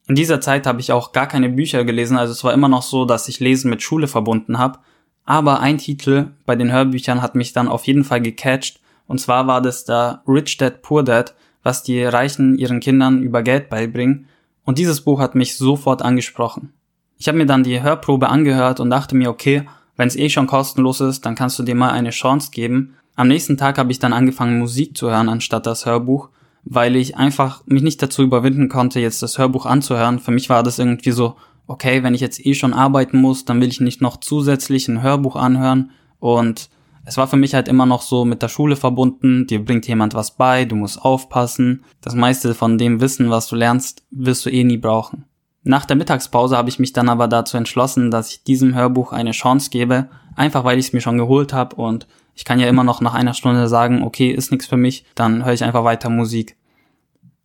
In 0.07 0.15
dieser 0.15 0.41
Zeit 0.41 0.67
habe 0.67 0.81
ich 0.81 0.91
auch 0.91 1.13
gar 1.13 1.27
keine 1.27 1.47
Bücher 1.47 1.85
gelesen, 1.85 2.17
also 2.17 2.33
es 2.33 2.43
war 2.43 2.53
immer 2.53 2.67
noch 2.67 2.81
so, 2.81 3.05
dass 3.05 3.29
ich 3.29 3.39
Lesen 3.39 3.69
mit 3.69 3.81
Schule 3.81 4.07
verbunden 4.07 4.57
habe. 4.57 4.79
Aber 5.25 5.59
ein 5.59 5.77
Titel 5.77 6.27
bei 6.45 6.55
den 6.55 6.71
Hörbüchern 6.71 7.21
hat 7.21 7.35
mich 7.35 7.53
dann 7.53 7.67
auf 7.67 7.85
jeden 7.85 8.03
Fall 8.03 8.21
gecatcht. 8.21 8.79
Und 9.07 9.19
zwar 9.19 9.47
war 9.47 9.61
das 9.61 9.85
da 9.85 10.23
Rich 10.27 10.57
Dad 10.57 10.81
Poor 10.81 11.03
Dad, 11.03 11.35
was 11.63 11.83
die 11.83 12.03
Reichen 12.03 12.57
ihren 12.57 12.79
Kindern 12.79 13.21
über 13.21 13.43
Geld 13.43 13.69
beibringen. 13.69 14.27
Und 14.63 14.77
dieses 14.77 15.01
Buch 15.01 15.19
hat 15.19 15.35
mich 15.35 15.57
sofort 15.57 16.01
angesprochen. 16.01 16.73
Ich 17.17 17.27
habe 17.27 17.37
mir 17.37 17.45
dann 17.45 17.63
die 17.63 17.81
Hörprobe 17.81 18.29
angehört 18.29 18.79
und 18.79 18.89
dachte 18.89 19.15
mir, 19.15 19.29
okay, 19.29 19.67
wenn 19.97 20.07
es 20.07 20.15
eh 20.15 20.29
schon 20.29 20.47
kostenlos 20.47 21.01
ist, 21.01 21.25
dann 21.25 21.35
kannst 21.35 21.59
du 21.59 21.63
dir 21.63 21.75
mal 21.75 21.91
eine 21.91 22.11
Chance 22.11 22.51
geben. 22.51 22.95
Am 23.15 23.27
nächsten 23.27 23.57
Tag 23.57 23.77
habe 23.77 23.91
ich 23.91 23.99
dann 23.99 24.13
angefangen, 24.13 24.59
Musik 24.59 24.95
zu 24.97 25.09
hören 25.09 25.27
anstatt 25.27 25.65
das 25.65 25.85
Hörbuch 25.85 26.29
weil 26.63 26.95
ich 26.95 27.17
einfach 27.17 27.63
mich 27.65 27.81
nicht 27.81 28.01
dazu 28.01 28.23
überwinden 28.23 28.69
konnte, 28.69 28.99
jetzt 28.99 29.23
das 29.23 29.37
Hörbuch 29.37 29.65
anzuhören. 29.65 30.19
Für 30.19 30.31
mich 30.31 30.49
war 30.49 30.63
das 30.63 30.79
irgendwie 30.79 31.11
so, 31.11 31.35
okay, 31.69 32.01
wenn 32.01 32.15
ich 32.15 32.21
jetzt 32.21 32.43
eh 32.45 32.55
schon 32.55 32.73
arbeiten 32.73 33.21
muss, 33.21 33.45
dann 33.45 33.61
will 33.61 33.69
ich 33.69 33.79
nicht 33.79 34.01
noch 34.01 34.17
zusätzlich 34.17 34.87
ein 34.87 35.03
Hörbuch 35.03 35.35
anhören. 35.35 35.91
Und 36.19 36.69
es 37.05 37.15
war 37.15 37.27
für 37.27 37.37
mich 37.37 37.53
halt 37.53 37.67
immer 37.67 37.85
noch 37.85 38.01
so 38.01 38.25
mit 38.25 38.41
der 38.41 38.49
Schule 38.49 38.75
verbunden, 38.75 39.45
dir 39.45 39.63
bringt 39.63 39.87
jemand 39.87 40.15
was 40.15 40.35
bei, 40.35 40.65
du 40.65 40.75
musst 40.75 40.99
aufpassen. 40.99 41.85
Das 42.01 42.15
meiste 42.15 42.55
von 42.55 42.79
dem 42.79 43.01
Wissen, 43.01 43.29
was 43.29 43.47
du 43.47 43.55
lernst, 43.55 44.03
wirst 44.09 44.45
du 44.45 44.49
eh 44.49 44.63
nie 44.63 44.77
brauchen. 44.77 45.25
Nach 45.61 45.85
der 45.85 45.95
Mittagspause 45.95 46.57
habe 46.57 46.69
ich 46.69 46.79
mich 46.79 46.91
dann 46.91 47.07
aber 47.07 47.27
dazu 47.27 47.55
entschlossen, 47.55 48.09
dass 48.09 48.31
ich 48.31 48.43
diesem 48.43 48.73
Hörbuch 48.73 49.11
eine 49.11 49.31
Chance 49.31 49.69
gebe, 49.69 50.09
einfach 50.35 50.63
weil 50.63 50.79
ich 50.79 50.87
es 50.87 50.93
mir 50.93 51.01
schon 51.01 51.19
geholt 51.19 51.53
habe 51.53 51.75
und 51.75 52.07
ich 52.33 52.45
kann 52.45 52.59
ja 52.59 52.67
immer 52.67 52.83
noch 52.83 52.99
nach 52.99 53.13
einer 53.13 53.35
Stunde 53.35 53.67
sagen, 53.67 54.01
okay, 54.01 54.31
ist 54.31 54.51
nichts 54.51 54.65
für 54.65 54.77
mich, 54.77 55.05
dann 55.13 55.45
höre 55.45 55.53
ich 55.53 55.63
einfach 55.63 55.83
weiter 55.83 56.09
Musik. 56.09 56.57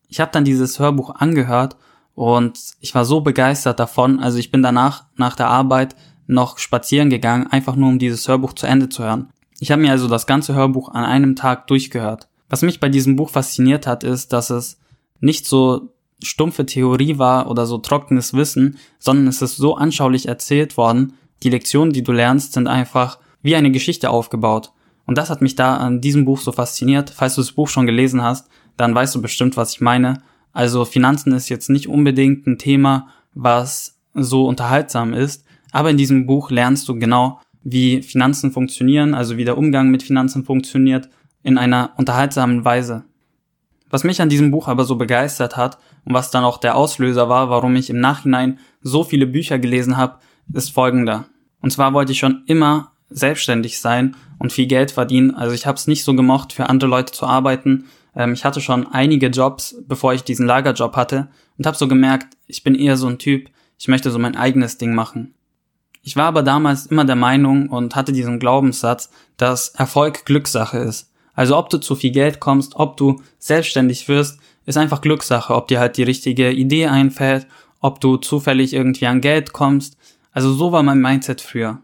Ich 0.09 0.21
habe 0.21 0.33
dann 0.33 0.45
dieses 0.45 0.79
Hörbuch 0.79 1.11
angehört 1.11 1.77
und 2.15 2.59
ich 2.81 2.95
war 2.95 3.05
so 3.05 3.21
begeistert 3.21 3.81
davon. 3.81 4.21
Also 4.21 4.39
ich 4.39 4.51
bin 4.51 4.63
danach 4.63 5.05
nach 5.17 5.37
der 5.37 5.49
Arbeit 5.49 5.97
noch 6.27 6.59
spazieren 6.59 7.11
gegangen, 7.11 7.47
einfach 7.49 7.77
nur 7.77 7.89
um 7.89 7.99
dieses 7.99 8.27
Hörbuch 8.29 8.53
zu 8.53 8.67
Ende 8.67 8.89
zu 8.89 9.03
hören. 9.03 9.31
Ich 9.61 9.71
habe 9.71 9.83
mir 9.83 9.91
also 9.91 10.09
das 10.09 10.27
ganze 10.27 10.55
Hörbuch 10.55 10.89
an 10.91 11.05
einem 11.05 11.37
Tag 11.37 11.67
durchgehört. 11.67 12.29
Was 12.49 12.63
mich 12.63 12.81
bei 12.81 12.89
diesem 12.89 13.17
Buch 13.17 13.31
fasziniert 13.31 13.87
hat, 13.87 14.05
ist, 14.05 14.33
dass 14.33 14.51
es 14.51 14.79
nicht 15.21 15.47
so 15.47 15.95
stumpfe 16.23 16.67
Theorie 16.67 17.19
war 17.19 17.51
oder 17.51 17.67
so 17.67 17.79
trockenes 17.79 18.35
Wissen, 18.35 18.79
sondern 18.99 19.27
es 19.27 19.43
ist 19.43 19.57
so 19.57 19.77
anschaulich 19.77 20.29
erzählt 20.29 20.77
worden. 20.77 21.15
Die 21.43 21.51
Lektionen, 21.51 21.93
die 21.93 22.03
du 22.03 22.13
lernst, 22.13 22.53
sind 22.53 22.69
einfach 22.69 23.19
wie 23.43 23.57
eine 23.57 23.71
Geschichte 23.71 24.11
aufgebaut. 24.11 24.73
Und 25.07 25.19
das 25.19 25.31
hat 25.31 25.43
mich 25.43 25.55
da 25.55 25.77
an 25.77 26.01
diesem 26.01 26.25
Buch 26.25 26.41
so 26.41 26.53
fasziniert. 26.53 27.11
Falls 27.11 27.35
du 27.35 27.43
das 27.43 27.53
Buch 27.53 27.69
schon 27.69 27.87
gelesen 27.87 28.23
hast, 28.23 28.49
dann 28.77 28.95
weißt 28.95 29.15
du 29.15 29.21
bestimmt, 29.21 29.57
was 29.57 29.73
ich 29.73 29.81
meine. 29.81 30.23
Also 30.55 30.87
Finanzen 30.87 31.33
ist 31.33 31.51
jetzt 31.51 31.69
nicht 31.69 31.89
unbedingt 31.89 32.47
ein 32.47 32.59
Thema, 32.59 33.09
was 33.35 33.99
so 34.15 34.47
unterhaltsam 34.47 35.13
ist, 35.13 35.45
aber 35.73 35.91
in 35.91 35.99
diesem 35.99 36.27
Buch 36.27 36.51
lernst 36.51 36.89
du 36.89 36.99
genau, 36.99 37.41
wie 37.65 38.03
Finanzen 38.03 38.53
funktionieren, 38.53 39.13
also 39.13 39.37
wie 39.37 39.45
der 39.45 39.59
Umgang 39.59 39.91
mit 39.91 40.03
Finanzen 40.03 40.45
funktioniert, 40.45 41.11
in 41.43 41.59
einer 41.59 41.93
unterhaltsamen 41.97 42.65
Weise. 42.65 43.05
Was 43.91 44.05
mich 44.05 44.23
an 44.23 44.29
diesem 44.29 44.51
Buch 44.51 44.69
aber 44.69 44.85
so 44.85 44.97
begeistert 44.97 45.57
hat 45.57 45.79
und 46.05 46.15
was 46.15 46.31
dann 46.31 46.45
auch 46.45 46.59
der 46.59 46.77
Auslöser 46.77 47.29
war, 47.29 47.51
warum 47.51 47.77
ich 47.77 47.91
im 47.91 48.01
Nachhinein 48.01 48.59
so 48.81 49.05
viele 49.05 49.27
Bücher 49.27 49.59
gelesen 49.59 49.97
habe, 49.97 50.19
ist 50.53 50.71
folgender. 50.71 51.27
Und 51.61 51.71
zwar 51.71 51.93
wollte 51.93 52.13
ich 52.13 52.19
schon 52.19 52.43
immer 52.47 52.93
selbstständig 53.09 53.81
sein 53.81 54.17
und 54.39 54.53
viel 54.53 54.67
Geld 54.67 54.91
verdienen. 54.91 55.35
Also 55.35 55.55
ich 55.55 55.67
habe 55.67 55.77
es 55.77 55.87
nicht 55.87 56.05
so 56.05 56.15
gemocht, 56.15 56.53
für 56.53 56.69
andere 56.69 56.91
Leute 56.91 57.13
zu 57.13 57.27
arbeiten. 57.27 57.85
Ähm, 58.17 58.33
ich 58.33 58.45
hatte 58.45 58.61
schon 58.61 58.87
einige 58.87 59.29
Jobs, 59.29 59.77
bevor 59.87 60.15
ich 60.15 60.25
diesen 60.25 60.47
Lagerjob 60.47 60.97
hatte 60.97 61.29
und 61.59 61.67
habe 61.67 61.77
so 61.77 61.89
gemerkt, 61.89 62.37
ich 62.47 62.63
bin 62.63 62.75
eher 62.75 62.97
so 62.97 63.07
ein 63.07 63.19
Typ, 63.19 63.51
ich 63.79 63.89
möchte 63.89 64.11
so 64.11 64.19
mein 64.19 64.37
eigenes 64.37 64.79
Ding 64.79 64.95
machen. 64.95 65.35
Ich 66.03 66.17
war 66.17 66.27
aber 66.27 66.43
damals 66.43 66.87
immer 66.87 67.05
der 67.05 67.17
Meinung 67.17 67.71
und 67.71 67.97
hatte 67.97 68.13
diesen 68.13 68.39
Glaubenssatz, 68.39 69.11
dass 69.37 69.69
Erfolg 69.71 70.27
Glückssache 70.27 70.79
ist. 70.79 71.11
Also 71.35 71.57
ob 71.57 71.71
du 71.71 71.79
zu 71.79 71.97
viel 71.97 72.13
Geld 72.13 72.41
kommst, 72.41 72.77
ob 72.77 72.97
du 72.97 73.23
selbstständig 73.39 74.07
wirst, 74.09 74.39
ist 74.67 74.79
einfach 74.79 75.01
Glückssache, 75.01 75.55
ob 75.55 75.69
dir 75.69 75.81
halt 75.81 75.97
die 75.97 76.03
richtige 76.03 76.53
Idee 76.53 76.87
einfällt, 76.87 77.47
ob 77.81 78.01
du 78.01 78.19
zufällig 78.19 78.73
irgendwie 78.73 79.07
an 79.07 79.21
Geld 79.21 79.53
kommst. 79.53 79.97
Also 80.33 80.53
so 80.53 80.73
war 80.73 80.83
mein 80.83 81.01
Mindset 81.01 81.41
früher. 81.41 81.81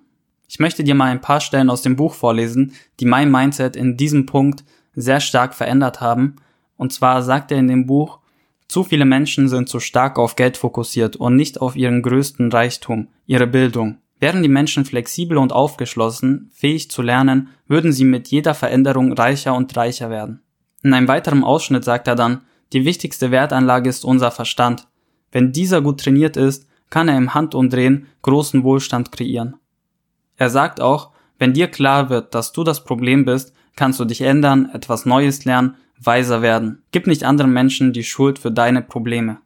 Ich 0.48 0.58
möchte 0.58 0.82
dir 0.84 0.94
mal 0.94 1.10
ein 1.10 1.20
paar 1.20 1.40
Stellen 1.40 1.70
aus 1.70 1.82
dem 1.82 1.96
Buch 1.96 2.14
vorlesen, 2.14 2.72
die 2.98 3.06
mein 3.06 3.30
Mindset 3.30 3.76
in 3.76 3.96
diesem 3.96 4.26
Punkt 4.26 4.64
sehr 5.00 5.20
stark 5.20 5.54
verändert 5.54 6.00
haben. 6.00 6.36
Und 6.76 6.92
zwar 6.92 7.22
sagt 7.22 7.52
er 7.52 7.58
in 7.58 7.68
dem 7.68 7.86
Buch, 7.86 8.18
zu 8.68 8.84
viele 8.84 9.04
Menschen 9.04 9.48
sind 9.48 9.68
zu 9.68 9.80
stark 9.80 10.18
auf 10.18 10.36
Geld 10.36 10.56
fokussiert 10.56 11.16
und 11.16 11.34
nicht 11.34 11.60
auf 11.60 11.74
ihren 11.74 12.02
größten 12.02 12.52
Reichtum, 12.52 13.08
ihre 13.26 13.48
Bildung. 13.48 13.98
Wären 14.20 14.42
die 14.42 14.48
Menschen 14.48 14.84
flexibel 14.84 15.38
und 15.38 15.52
aufgeschlossen, 15.52 16.50
fähig 16.52 16.90
zu 16.90 17.02
lernen, 17.02 17.48
würden 17.66 17.92
sie 17.92 18.04
mit 18.04 18.28
jeder 18.28 18.54
Veränderung 18.54 19.12
reicher 19.12 19.54
und 19.54 19.76
reicher 19.76 20.10
werden. 20.10 20.42
In 20.82 20.94
einem 20.94 21.08
weiteren 21.08 21.42
Ausschnitt 21.42 21.84
sagt 21.84 22.06
er 22.06 22.14
dann, 22.14 22.42
Die 22.72 22.84
wichtigste 22.84 23.30
Wertanlage 23.30 23.90
ist 23.90 24.04
unser 24.04 24.30
Verstand. 24.30 24.86
Wenn 25.32 25.52
dieser 25.52 25.80
gut 25.82 26.00
trainiert 26.00 26.36
ist, 26.36 26.68
kann 26.90 27.08
er 27.08 27.16
im 27.16 27.34
Handumdrehen 27.34 28.06
großen 28.22 28.62
Wohlstand 28.62 29.10
kreieren. 29.10 29.56
Er 30.36 30.50
sagt 30.50 30.80
auch, 30.80 31.10
wenn 31.38 31.54
dir 31.54 31.68
klar 31.68 32.10
wird, 32.10 32.34
dass 32.34 32.52
du 32.52 32.62
das 32.62 32.84
Problem 32.84 33.24
bist, 33.24 33.54
kannst 33.80 33.98
du 33.98 34.04
dich 34.04 34.20
ändern, 34.20 34.68
etwas 34.74 35.06
Neues 35.06 35.46
lernen, 35.46 35.74
weiser 35.98 36.42
werden. 36.42 36.82
Gib 36.92 37.06
nicht 37.06 37.24
anderen 37.24 37.50
Menschen 37.50 37.94
die 37.94 38.04
Schuld 38.04 38.38
für 38.38 38.52
deine 38.52 38.82
Probleme. 38.82 39.38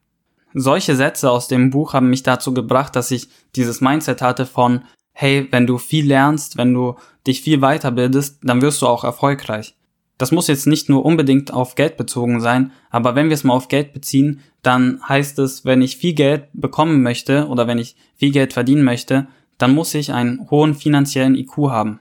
Solche 0.55 0.97
Sätze 0.97 1.31
aus 1.31 1.47
dem 1.47 1.71
Buch 1.71 1.93
haben 1.93 2.11
mich 2.11 2.25
dazu 2.25 2.53
gebracht, 2.53 2.97
dass 2.97 3.12
ich 3.12 3.29
dieses 3.55 3.81
Mindset 3.81 4.23
hatte 4.23 4.45
von, 4.45 4.83
hey, 5.12 5.47
wenn 5.53 5.69
du 5.69 5.79
viel 5.79 6.09
lernst, 6.09 6.57
wenn 6.57 6.75
du 6.75 6.97
dich 7.29 7.43
viel 7.43 7.61
weiterbildest, 7.61 8.41
dann 8.43 8.61
wirst 8.61 8.83
du 8.83 8.88
auch 8.88 9.05
erfolgreich. 9.05 9.76
Das 10.19 10.33
muss 10.33 10.49
jetzt 10.49 10.67
nicht 10.67 10.88
nur 10.88 11.05
unbedingt 11.05 11.53
auf 11.53 11.76
Geld 11.76 11.97
bezogen 11.97 12.41
sein, 12.41 12.73
aber 12.91 13.14
wenn 13.14 13.29
wir 13.29 13.35
es 13.35 13.45
mal 13.45 13.55
auf 13.55 13.69
Geld 13.69 13.93
beziehen, 13.93 14.41
dann 14.62 15.00
heißt 15.09 15.38
es, 15.38 15.64
wenn 15.64 15.81
ich 15.81 15.97
viel 15.97 16.14
Geld 16.14 16.49
bekommen 16.55 17.05
möchte 17.05 17.47
oder 17.47 17.69
wenn 17.69 17.79
ich 17.79 17.95
viel 18.17 18.33
Geld 18.33 18.53
verdienen 18.53 18.83
möchte, 18.83 19.29
dann 19.59 19.73
muss 19.76 19.95
ich 19.95 20.12
einen 20.12 20.50
hohen 20.50 20.75
finanziellen 20.75 21.37
IQ 21.37 21.71
haben. 21.71 22.00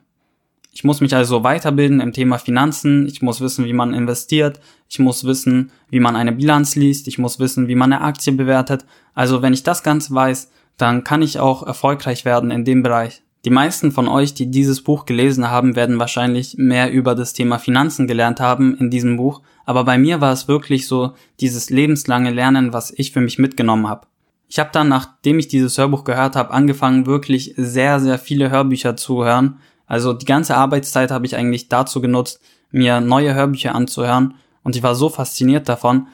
Ich 0.75 0.83
muss 0.83 1.01
mich 1.01 1.15
also 1.15 1.43
weiterbilden 1.43 2.01
im 2.01 2.13
Thema 2.13 2.39
Finanzen, 2.39 3.07
ich 3.07 3.21
muss 3.21 3.41
wissen, 3.41 3.65
wie 3.65 3.73
man 3.73 3.93
investiert, 3.93 4.59
ich 4.89 4.97
muss 4.97 5.23
wissen, 5.23 5.69
wie 5.91 5.99
man 5.99 6.15
eine 6.15 6.31
Bilanz 6.31 6.75
liest, 6.75 7.07
ich 7.07 7.19
muss 7.19 7.37
wissen, 7.37 7.67
wie 7.67 7.75
man 7.75 7.93
eine 7.93 8.01
Aktie 8.01 8.33
bewertet. 8.33 8.83
Also 9.13 9.43
wenn 9.43 9.53
ich 9.53 9.61
das 9.61 9.83
Ganze 9.83 10.15
weiß, 10.15 10.49
dann 10.77 11.03
kann 11.03 11.21
ich 11.21 11.39
auch 11.39 11.61
erfolgreich 11.61 12.25
werden 12.25 12.49
in 12.49 12.65
dem 12.65 12.81
Bereich. 12.81 13.21
Die 13.45 13.51
meisten 13.51 13.91
von 13.91 14.07
euch, 14.07 14.33
die 14.33 14.49
dieses 14.49 14.81
Buch 14.81 15.05
gelesen 15.05 15.51
haben, 15.51 15.75
werden 15.75 15.99
wahrscheinlich 15.99 16.55
mehr 16.57 16.91
über 16.91 17.13
das 17.13 17.33
Thema 17.33 17.59
Finanzen 17.59 18.07
gelernt 18.07 18.39
haben 18.39 18.75
in 18.75 18.89
diesem 18.89 19.17
Buch, 19.17 19.41
aber 19.65 19.83
bei 19.83 19.99
mir 19.99 20.21
war 20.21 20.33
es 20.33 20.47
wirklich 20.47 20.87
so 20.87 21.13
dieses 21.39 21.69
lebenslange 21.69 22.31
Lernen, 22.31 22.73
was 22.73 22.91
ich 22.97 23.11
für 23.11 23.21
mich 23.21 23.37
mitgenommen 23.37 23.87
habe. 23.87 24.07
Ich 24.47 24.57
habe 24.57 24.69
dann, 24.73 24.89
nachdem 24.89 25.37
ich 25.37 25.47
dieses 25.47 25.77
Hörbuch 25.77 26.03
gehört 26.03 26.35
habe, 26.35 26.51
angefangen, 26.51 27.05
wirklich 27.05 27.53
sehr, 27.57 27.99
sehr 27.99 28.17
viele 28.17 28.49
Hörbücher 28.49 28.95
zu 28.95 29.23
hören. 29.23 29.59
Also 29.93 30.13
die 30.13 30.25
ganze 30.25 30.55
Arbeitszeit 30.55 31.11
habe 31.11 31.25
ich 31.25 31.35
eigentlich 31.35 31.69
dazu 31.69 32.01
genutzt, 32.01 32.39
mir 32.71 33.01
neue 33.01 33.33
Hörbücher 33.33 33.75
anzuhören 33.75 34.35
und 34.63 34.75
ich 34.75 34.83
war 34.83 34.95
so 34.95 35.09
fasziniert 35.09 35.69
davon. 35.69 36.07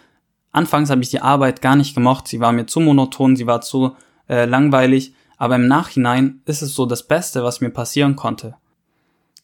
Anfangs 0.52 0.90
habe 0.90 1.02
ich 1.02 1.10
die 1.10 1.22
Arbeit 1.22 1.62
gar 1.62 1.76
nicht 1.76 1.96
gemocht, 1.96 2.28
sie 2.28 2.40
war 2.40 2.52
mir 2.52 2.66
zu 2.66 2.80
monoton, 2.80 3.36
sie 3.36 3.48
war 3.48 3.62
zu 3.62 3.96
äh, 4.28 4.46
langweilig 4.46 5.14
aber 5.40 5.56
im 5.56 5.68
Nachhinein 5.68 6.42
ist 6.46 6.62
es 6.62 6.76
so 6.76 6.86
das 6.86 7.08
Beste, 7.08 7.44
was 7.44 7.62
mir 7.62 7.70
passieren 7.70 8.18
konnte. 8.18 8.56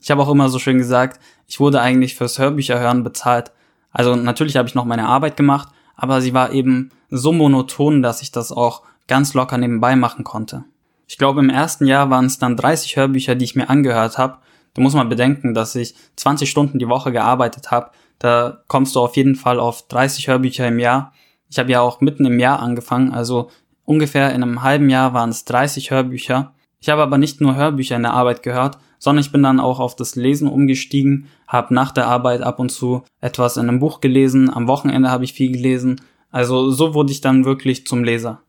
Ich 0.02 0.12
habe 0.12 0.22
auch 0.22 0.30
immer 0.30 0.50
so 0.50 0.60
schön 0.60 0.78
gesagt, 0.78 1.22
ich 1.48 1.60
wurde 1.62 1.82
eigentlich 1.82 2.16
fürs 2.16 2.38
Hörbücherhören 2.38 3.04
bezahlt. 3.04 3.54
Also 3.92 4.14
natürlich 4.16 4.58
habe 4.58 4.68
ich 4.68 4.76
noch 4.76 4.84
meine 4.84 5.08
Arbeit 5.08 5.38
gemacht, 5.38 5.70
aber 5.96 6.20
sie 6.20 6.34
war 6.34 6.52
eben 6.52 6.92
so 7.10 7.32
monoton, 7.32 8.02
dass 8.02 8.22
ich 8.22 8.32
das 8.32 8.52
auch 8.52 8.84
ganz 9.08 9.34
locker 9.34 9.58
nebenbei 9.58 9.96
machen 9.96 10.26
konnte. 10.26 10.66
Ich 11.08 11.18
glaube, 11.18 11.40
im 11.40 11.50
ersten 11.50 11.86
Jahr 11.86 12.10
waren 12.10 12.26
es 12.26 12.40
dann 12.40 12.58
30 12.58 12.96
Hörbücher, 12.96 13.36
die 13.36 13.46
ich 13.46 13.56
mir 13.56 13.70
angehört 13.70 14.18
habe. 14.18 14.38
Du 14.74 14.82
musst 14.82 14.96
mal 14.96 15.06
bedenken, 15.06 15.54
dass 15.54 15.76
ich 15.76 15.96
20 16.16 16.50
Stunden 16.50 16.80
die 16.80 16.90
Woche 16.90 17.12
gearbeitet 17.12 17.72
habe. 17.72 17.92
Da 18.20 18.64
kommst 18.68 18.96
du 18.96 19.02
auf 19.02 19.16
jeden 19.16 19.36
Fall 19.36 19.60
auf 19.60 19.88
30 19.88 20.28
Hörbücher 20.28 20.68
im 20.68 20.80
Jahr. 20.80 21.14
Ich 21.50 21.60
habe 21.60 21.72
ja 21.72 21.82
auch 21.82 22.02
mitten 22.02 22.26
im 22.26 22.40
Jahr 22.40 22.60
angefangen, 22.60 23.14
also 23.14 23.50
Ungefähr 23.86 24.34
in 24.34 24.42
einem 24.42 24.64
halben 24.64 24.90
Jahr 24.90 25.14
waren 25.14 25.30
es 25.30 25.46
30 25.46 25.92
Hörbücher. 25.92 26.54
Ich 26.80 26.90
habe 26.90 27.04
aber 27.04 27.18
nicht 27.18 27.40
nur 27.40 27.56
Hörbücher 27.56 27.96
in 27.96 28.04
der 28.04 28.14
Arbeit 28.14 28.44
gehört, 28.44 28.80
sondern 28.98 29.24
ich 29.24 29.32
bin 29.32 29.44
dann 29.44 29.60
auch 29.60 29.80
auf 29.80 29.96
das 29.96 30.16
Lesen 30.16 30.48
umgestiegen, 30.48 31.28
habe 31.48 31.74
nach 31.74 31.92
der 31.92 32.08
Arbeit 32.08 32.42
ab 32.42 32.60
und 32.60 32.70
zu 32.70 33.04
etwas 33.22 33.58
in 33.58 33.70
einem 33.70 33.80
Buch 33.80 34.02
gelesen, 34.02 34.52
am 34.52 34.68
Wochenende 34.68 35.12
habe 35.12 35.24
ich 35.24 35.34
viel 35.34 35.52
gelesen. 35.52 36.02
Also 36.32 36.72
so 36.72 36.94
wurde 36.96 37.12
ich 37.12 37.22
dann 37.22 37.46
wirklich 37.46 37.86
zum 37.86 38.04
Leser. 38.04 38.42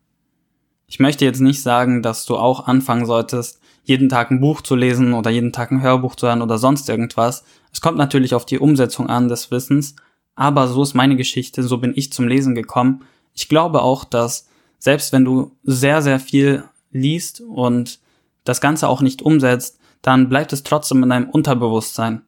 Ich 0.89 1.01
möchte 1.01 1.25
jetzt 1.25 1.41
nicht 1.41 1.63
sagen, 1.63 2.03
dass 2.03 2.27
du 2.27 2.37
auch 2.37 2.67
anfangen 2.67 3.07
solltest, 3.07 3.61
jeden 3.85 4.09
Tag 4.09 4.31
ein 4.31 4.41
Buch 4.41 4.61
zu 4.61 4.77
lesen 4.77 5.15
oder 5.15 5.31
jeden 5.31 5.53
Tag 5.53 5.71
ein 5.71 5.83
Hörbuch 5.83 6.15
zu 6.15 6.27
hören 6.27 6.43
oder 6.43 6.59
sonst 6.59 6.89
irgendwas. 6.89 7.45
Es 7.73 7.81
kommt 7.81 7.99
natürlich 7.99 8.35
auf 8.35 8.47
die 8.47 8.59
Umsetzung 8.59 9.09
an 9.09 9.29
des 9.29 9.51
Wissens, 9.51 9.97
aber 10.35 10.69
so 10.69 10.83
ist 10.83 10.95
meine 10.95 11.17
Geschichte, 11.17 11.63
so 11.63 11.79
bin 11.79 11.93
ich 11.97 12.13
zum 12.13 12.29
Lesen 12.29 12.55
gekommen. 12.55 13.05
Ich 13.35 13.49
glaube 13.49 13.83
auch, 13.83 14.05
dass 14.05 14.49
selbst 14.79 15.13
wenn 15.13 15.25
du 15.25 15.53
sehr, 15.65 16.03
sehr 16.03 16.21
viel 16.21 16.65
liest 16.91 17.41
und 17.41 17.99
das 18.45 18.61
Ganze 18.61 18.89
auch 18.89 19.03
nicht 19.03 19.23
umsetzt, 19.23 19.79
dann 20.03 20.29
bleibt 20.29 20.53
es 20.53 20.63
trotzdem 20.63 21.03
in 21.03 21.09
deinem 21.09 21.31
Unterbewusstsein. 21.31 22.23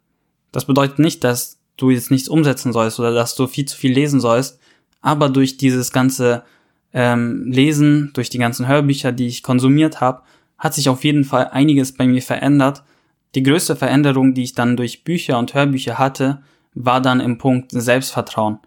Das 0.50 0.64
bedeutet 0.64 0.98
nicht, 0.98 1.22
dass 1.22 1.58
du 1.76 1.90
jetzt 1.90 2.10
nichts 2.10 2.28
umsetzen 2.28 2.72
sollst 2.72 2.98
oder 2.98 3.12
dass 3.12 3.36
du 3.36 3.46
viel 3.46 3.66
zu 3.66 3.76
viel 3.76 3.92
lesen 3.92 4.20
sollst, 4.20 4.58
aber 5.00 5.28
durch 5.28 5.58
dieses 5.58 5.92
ganze 5.92 6.42
ähm, 6.92 7.50
Lesen, 7.50 8.10
durch 8.14 8.30
die 8.30 8.38
ganzen 8.38 8.66
Hörbücher, 8.66 9.12
die 9.12 9.26
ich 9.26 9.42
konsumiert 9.42 10.00
habe, 10.00 10.22
hat 10.58 10.74
sich 10.74 10.88
auf 10.88 11.04
jeden 11.04 11.24
Fall 11.24 11.48
einiges 11.48 11.92
bei 11.92 12.06
mir 12.06 12.22
verändert. 12.22 12.82
Die 13.34 13.42
größte 13.42 13.76
Veränderung, 13.76 14.34
die 14.34 14.44
ich 14.44 14.54
dann 14.54 14.76
durch 14.76 15.04
Bücher 15.04 15.38
und 15.38 15.54
Hörbücher 15.54 15.98
hatte, 15.98 16.42
war 16.74 17.00
dann 17.00 17.20
im 17.20 17.38
Punkt 17.38 17.72
Selbstvertrauen. 17.72 18.58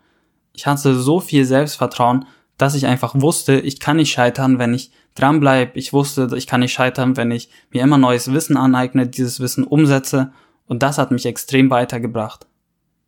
Ich 0.54 0.68
hatte 0.68 0.96
so 0.96 1.20
viel 1.20 1.46
Selbstvertrauen 1.46 2.26
dass 2.62 2.76
ich 2.76 2.86
einfach 2.86 3.16
wusste, 3.16 3.60
ich 3.60 3.80
kann 3.80 3.98
nicht 3.98 4.12
scheitern, 4.12 4.60
wenn 4.60 4.76
ich 4.76 4.92
dranbleibe. 5.16 5.72
Ich 5.80 5.94
wusste, 5.94 6.30
ich 6.36 6.46
kann 6.46 6.60
nicht 6.60 6.74
scheitern, 6.74 7.18
wenn 7.18 7.32
ich 7.32 7.50
mir 7.72 7.82
immer 7.82 7.98
neues 7.98 8.32
Wissen 8.32 8.56
aneigne, 8.56 9.08
dieses 9.08 9.40
Wissen 9.40 9.64
umsetze. 9.64 10.32
Und 10.68 10.84
das 10.84 11.00
hat 11.00 11.10
mich 11.10 11.26
extrem 11.26 11.72
weitergebracht. 11.72 12.46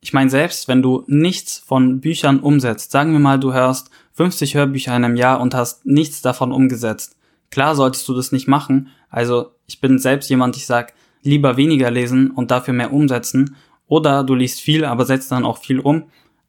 Ich 0.03 0.11
meine, 0.11 0.29
selbst 0.29 0.67
wenn 0.67 0.81
du 0.81 1.05
nichts 1.07 1.59
von 1.65 2.01
Büchern 2.01 2.41
umsetzt, 2.41 2.91
sagen 2.91 3.13
wir 3.13 3.19
mal, 3.19 3.39
du 3.39 3.53
hörst 3.53 3.89
50 4.11 4.53
Hörbücher 4.53 4.93
in 4.93 5.05
einem 5.05 5.15
Jahr 5.15 5.39
und 5.39 5.55
hast 5.55 5.85
nichts 5.85 6.21
davon 6.21 6.51
umgesetzt. 6.51 7.15
Klar 7.51 7.73
solltest 7.73 8.09
du 8.09 8.13
das 8.13 8.33
nicht 8.33 8.49
machen. 8.49 8.89
Also 9.09 9.51
ich 9.65 9.79
bin 9.79 9.99
selbst 9.99 10.29
jemand, 10.29 10.57
ich 10.57 10.65
sag, 10.65 10.93
lieber 11.21 11.55
weniger 11.55 11.89
lesen 11.89 12.31
und 12.31 12.51
dafür 12.51 12.73
mehr 12.73 12.91
umsetzen. 12.91 13.55
Oder 13.87 14.25
du 14.25 14.35
liest 14.35 14.59
viel, 14.59 14.83
aber 14.83 15.05
setzt 15.05 15.31
dann 15.31 15.45
auch 15.45 15.57
viel 15.57 15.79
um. 15.79 16.03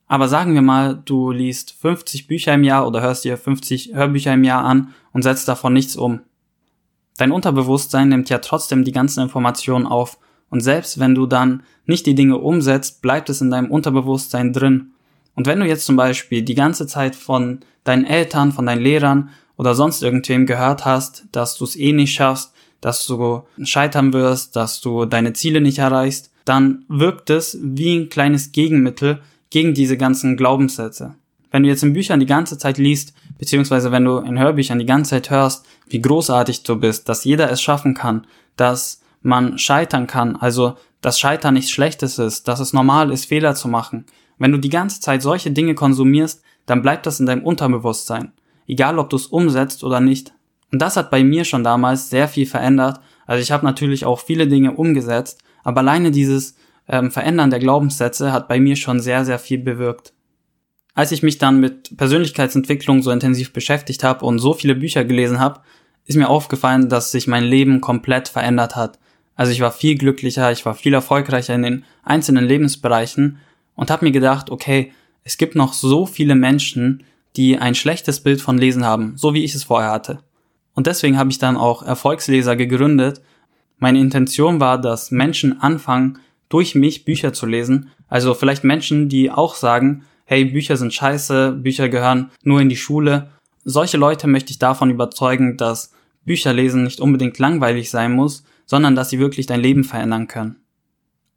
Aber 0.09 0.27
sagen 0.27 0.55
wir 0.55 0.63
mal, 0.63 1.01
du 1.05 1.31
liest 1.31 1.77
50 1.81 2.27
Bücher 2.27 2.55
im 2.55 2.65
Jahr 2.65 2.89
oder 2.89 3.03
hörst 3.03 3.25
dir 3.25 3.39
50 3.39 3.95
Hörbücher 3.95 4.35
im 4.35 4.43
Jahr 4.43 4.65
an 4.65 4.93
und 5.13 5.23
setzt 5.23 5.47
davon 5.47 5.75
nichts 5.75 5.95
um. 5.95 6.23
Dein 7.19 7.31
Unterbewusstsein 7.31 8.09
nimmt 8.09 8.31
ja 8.31 8.39
trotzdem 8.39 8.83
die 8.83 8.91
ganzen 8.91 9.23
Informationen 9.23 9.87
auf 9.87 10.19
und 10.55 10.61
selbst 10.61 11.01
wenn 11.01 11.17
du 11.17 11.27
dann 11.27 11.65
nicht 11.85 12.07
die 12.07 12.15
Dinge 12.15 12.39
umsetzt, 12.39 13.03
bleibt 13.03 13.29
es 13.29 13.41
in 13.41 13.51
deinem 13.51 13.73
Unterbewusstsein 13.73 14.53
drin. 14.53 14.93
Und 15.35 15.49
wenn 15.49 15.59
du 15.59 15.67
jetzt 15.67 15.85
zum 15.85 15.97
Beispiel 15.97 16.43
die 16.43 16.55
ganze 16.55 16.87
Zeit 16.87 17.17
von 17.17 17.59
deinen 17.83 18.05
Eltern, 18.05 18.53
von 18.53 18.65
deinen 18.65 18.81
Lehrern 18.81 19.31
oder 19.57 19.75
sonst 19.75 20.01
irgendwem 20.05 20.47
gehört 20.47 20.85
hast, 20.85 21.25
dass 21.33 21.57
du 21.57 21.65
es 21.65 21.75
eh 21.75 21.91
nicht 21.91 22.15
schaffst, 22.15 22.53
dass 22.81 23.05
du 23.05 23.43
scheitern 23.65 24.13
wirst, 24.13 24.55
dass 24.55 24.81
du 24.81 25.07
deine 25.07 25.33
Ziele 25.33 25.61
nicht 25.61 25.79
erreichst, 25.79 26.31
dann 26.45 26.85
wirkt 26.87 27.31
es 27.31 27.59
wie 27.61 27.97
ein 27.97 28.09
kleines 28.09 28.53
Gegenmittel, 28.53 29.23
gegen 29.51 29.75
diese 29.75 29.97
ganzen 29.97 30.37
Glaubenssätze. 30.37 31.17
Wenn 31.51 31.65
du 31.65 31.69
jetzt 31.69 31.83
in 31.83 31.95
Büchern 31.95 32.21
die 32.21 32.27
ganze 32.27 32.59
Zeit 32.59 32.79
liest, 32.79 33.13
beziehungsweise 33.39 33.91
wenn 33.91 34.05
du 34.05 34.19
in 34.19 34.39
Hörbüchern 34.39 34.79
die 34.79 34.87
ganze 34.87 35.11
Zeit 35.11 35.31
hörst, 35.31 35.67
wie 35.89 36.01
großartig 36.01 36.63
du 36.63 36.77
bist, 36.77 37.09
dass 37.09 37.25
jeder 37.25 37.51
es 37.51 37.61
schaffen 37.61 37.95
kann, 37.95 38.25
dass 38.57 39.01
man 39.25 39.59
scheitern 39.59 40.07
kann, 40.07 40.37
also 40.37 40.77
dass 41.01 41.19
Scheitern 41.19 41.55
nichts 41.55 41.71
Schlechtes 41.71 42.19
ist, 42.19 42.47
dass 42.47 42.61
es 42.61 42.73
normal 42.73 43.11
ist, 43.11 43.27
Fehler 43.27 43.55
zu 43.55 43.69
machen. 43.69 44.07
Wenn 44.39 44.53
du 44.53 44.59
die 44.59 44.71
ganze 44.71 45.01
Zeit 45.01 45.23
solche 45.23 45.51
Dinge 45.51 45.75
konsumierst, 45.75 46.43
dann 46.67 46.83
bleibt 46.83 47.07
das 47.07 47.21
in 47.21 47.27
deinem 47.27 47.43
Unterbewusstsein. 47.45 48.33
Egal, 48.67 48.99
ob 48.99 49.11
du 49.11 49.17
es 49.17 49.27
umsetzt 49.27 49.85
oder 49.85 50.01
nicht. 50.01 50.35
Und 50.73 50.81
das 50.81 50.97
hat 50.97 51.11
bei 51.11 51.23
mir 51.25 51.45
schon 51.45 51.65
damals 51.65 52.11
sehr 52.11 52.29
viel 52.29 52.47
verändert. 52.47 53.01
Also 53.27 53.43
ich 53.43 53.53
habe 53.53 53.65
natürlich 53.65 54.05
auch 54.05 54.21
viele 54.21 54.47
Dinge 54.47 54.73
umgesetzt, 54.73 55.43
aber 55.63 55.81
alleine 55.81 56.11
dieses 56.11 56.57
ähm, 56.89 57.11
Verändern 57.11 57.51
der 57.51 57.61
Glaubenssätze 57.61 58.33
hat 58.33 58.49
bei 58.49 58.61
mir 58.61 58.77
schon 58.77 59.01
sehr, 59.01 59.25
sehr 59.25 59.39
viel 59.39 59.59
bewirkt. 59.59 60.13
Als 60.95 61.13
ich 61.13 61.23
mich 61.23 61.39
dann 61.39 61.61
mit 61.61 61.97
Persönlichkeitsentwicklung 61.97 63.03
so 63.03 63.11
intensiv 63.11 63.53
beschäftigt 63.53 64.05
habe 64.05 64.25
und 64.25 64.39
so 64.39 64.53
viele 64.53 64.75
Bücher 64.75 65.05
gelesen 65.05 65.41
habe, 65.41 65.61
ist 66.07 66.17
mir 66.17 66.29
aufgefallen, 66.29 66.89
dass 66.89 67.11
sich 67.11 67.27
mein 67.27 67.45
Leben 67.45 67.81
komplett 67.81 68.29
verändert 68.29 68.77
hat. 68.77 68.99
Also 69.37 69.53
ich 69.53 69.61
war 69.61 69.73
viel 69.73 69.97
glücklicher, 69.97 70.53
ich 70.53 70.65
war 70.65 70.75
viel 70.75 70.95
erfolgreicher 70.95 71.55
in 71.55 71.63
den 71.63 71.85
einzelnen 72.03 72.45
Lebensbereichen 72.45 73.39
und 73.75 73.91
habe 73.91 74.05
mir 74.05 74.13
gedacht, 74.13 74.51
okay, 74.51 74.93
es 75.25 75.39
gibt 75.39 75.55
noch 75.55 75.73
so 75.73 76.07
viele 76.07 76.35
Menschen, 76.35 77.05
die 77.37 77.59
ein 77.59 77.75
schlechtes 77.75 78.21
Bild 78.21 78.41
von 78.41 78.59
Lesen 78.59 78.85
haben, 78.85 79.15
so 79.17 79.35
wie 79.35 79.43
ich 79.43 79.55
es 79.55 79.65
vorher 79.65 79.91
hatte. 79.91 80.21
Und 80.75 80.87
deswegen 80.87 81.19
habe 81.19 81.31
ich 81.31 81.39
dann 81.39 81.57
auch 81.57 81.83
Erfolgsleser 81.83 82.57
gegründet. 82.57 83.23
Meine 83.79 84.01
Intention 84.01 84.61
war, 84.61 84.81
dass 84.81 85.11
Menschen 85.11 85.61
anfangen, 85.61 86.19
durch 86.49 86.75
mich 86.75 87.05
Bücher 87.05 87.33
zu 87.33 87.47
lesen. 87.47 87.91
Also 88.09 88.35
vielleicht 88.35 88.65
Menschen, 88.65 89.09
die 89.09 89.31
auch 89.31 89.57
sagen, 89.57 90.05
hey, 90.25 90.45
Bücher 90.45 90.77
sind 90.77 90.95
scheiße, 90.95 91.53
Bücher 91.53 91.89
gehören 91.89 92.31
nur 92.43 92.61
in 92.61 92.69
die 92.69 92.77
Schule. 92.77 93.31
Solche 93.65 93.97
Leute 93.97 94.27
möchte 94.27 94.51
ich 94.51 94.59
davon 94.59 94.91
überzeugen, 94.91 95.57
dass 95.57 95.93
Bücher 96.25 96.53
lesen 96.53 96.85
nicht 96.85 97.01
unbedingt 97.01 97.39
langweilig 97.39 97.91
sein 97.91 98.13
muss, 98.13 98.45
sondern 98.67 98.95
dass 98.95 99.11
sie 99.11 99.19
wirklich 99.19 99.47
dein 99.47 99.61
Leben 99.61 99.85
verändern 99.85 100.29
können. 100.29 100.57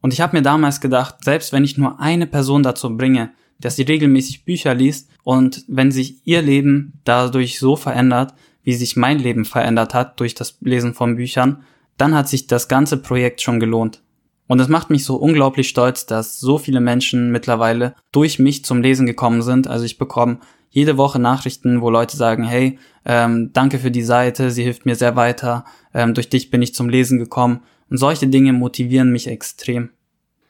Und 0.02 0.14
ich 0.14 0.22
habe 0.22 0.38
mir 0.38 0.44
damals 0.44 0.82
gedacht, 0.82 1.24
selbst 1.24 1.52
wenn 1.54 1.64
ich 1.64 1.78
nur 1.78 2.00
eine 2.00 2.28
Person 2.28 2.64
dazu 2.64 2.96
bringe, 2.96 3.32
dass 3.60 3.76
sie 3.76 3.84
regelmäßig 3.84 4.46
Bücher 4.46 4.76
liest 4.76 5.10
und 5.24 5.64
wenn 5.68 5.92
sich 5.92 6.22
ihr 6.26 6.42
Leben 6.42 7.00
dadurch 7.04 7.60
so 7.60 7.76
verändert, 7.76 8.34
wie 8.64 8.76
sich 8.76 8.96
mein 8.96 9.20
Leben 9.20 9.46
verändert 9.46 9.94
hat 9.94 10.20
durch 10.20 10.36
das 10.36 10.58
Lesen 10.62 10.94
von 10.94 11.16
Büchern, 11.16 11.64
dann 11.98 12.14
hat 12.14 12.30
sich 12.30 12.48
das 12.48 12.68
ganze 12.68 12.98
Projekt 12.98 13.42
schon 13.42 13.60
gelohnt. 13.60 14.04
Und 14.48 14.60
es 14.60 14.70
macht 14.70 14.90
mich 14.90 15.04
so 15.04 15.16
unglaublich 15.16 15.68
stolz, 15.68 16.06
dass 16.06 16.40
so 16.40 16.58
viele 16.58 16.80
Menschen 16.80 17.32
mittlerweile 17.32 17.96
durch 18.12 18.40
mich 18.40 18.64
zum 18.64 18.82
Lesen 18.82 19.06
gekommen 19.06 19.42
sind. 19.42 19.68
Also 19.68 19.86
ich 19.86 19.98
bekomme 19.98 20.40
jede 20.70 20.98
Woche 20.98 21.20
Nachrichten, 21.20 21.82
wo 21.82 21.90
Leute 21.90 22.18
sagen, 22.18 22.44
hey, 22.44 22.78
ähm, 23.06 23.52
danke 23.54 23.80
für 23.80 23.92
die 23.92 24.04
Seite, 24.04 24.52
sie 24.52 24.64
hilft 24.64 24.86
mir 24.86 24.96
sehr 24.96 25.16
weiter, 25.16 25.66
ähm, 25.94 26.14
durch 26.14 26.30
dich 26.30 26.52
bin 26.52 26.62
ich 26.62 26.76
zum 26.76 26.90
Lesen 26.90 27.20
gekommen. 27.20 27.62
Und 27.90 27.98
solche 27.98 28.28
Dinge 28.28 28.54
motivieren 28.54 29.12
mich 29.12 29.28
extrem. 29.28 29.92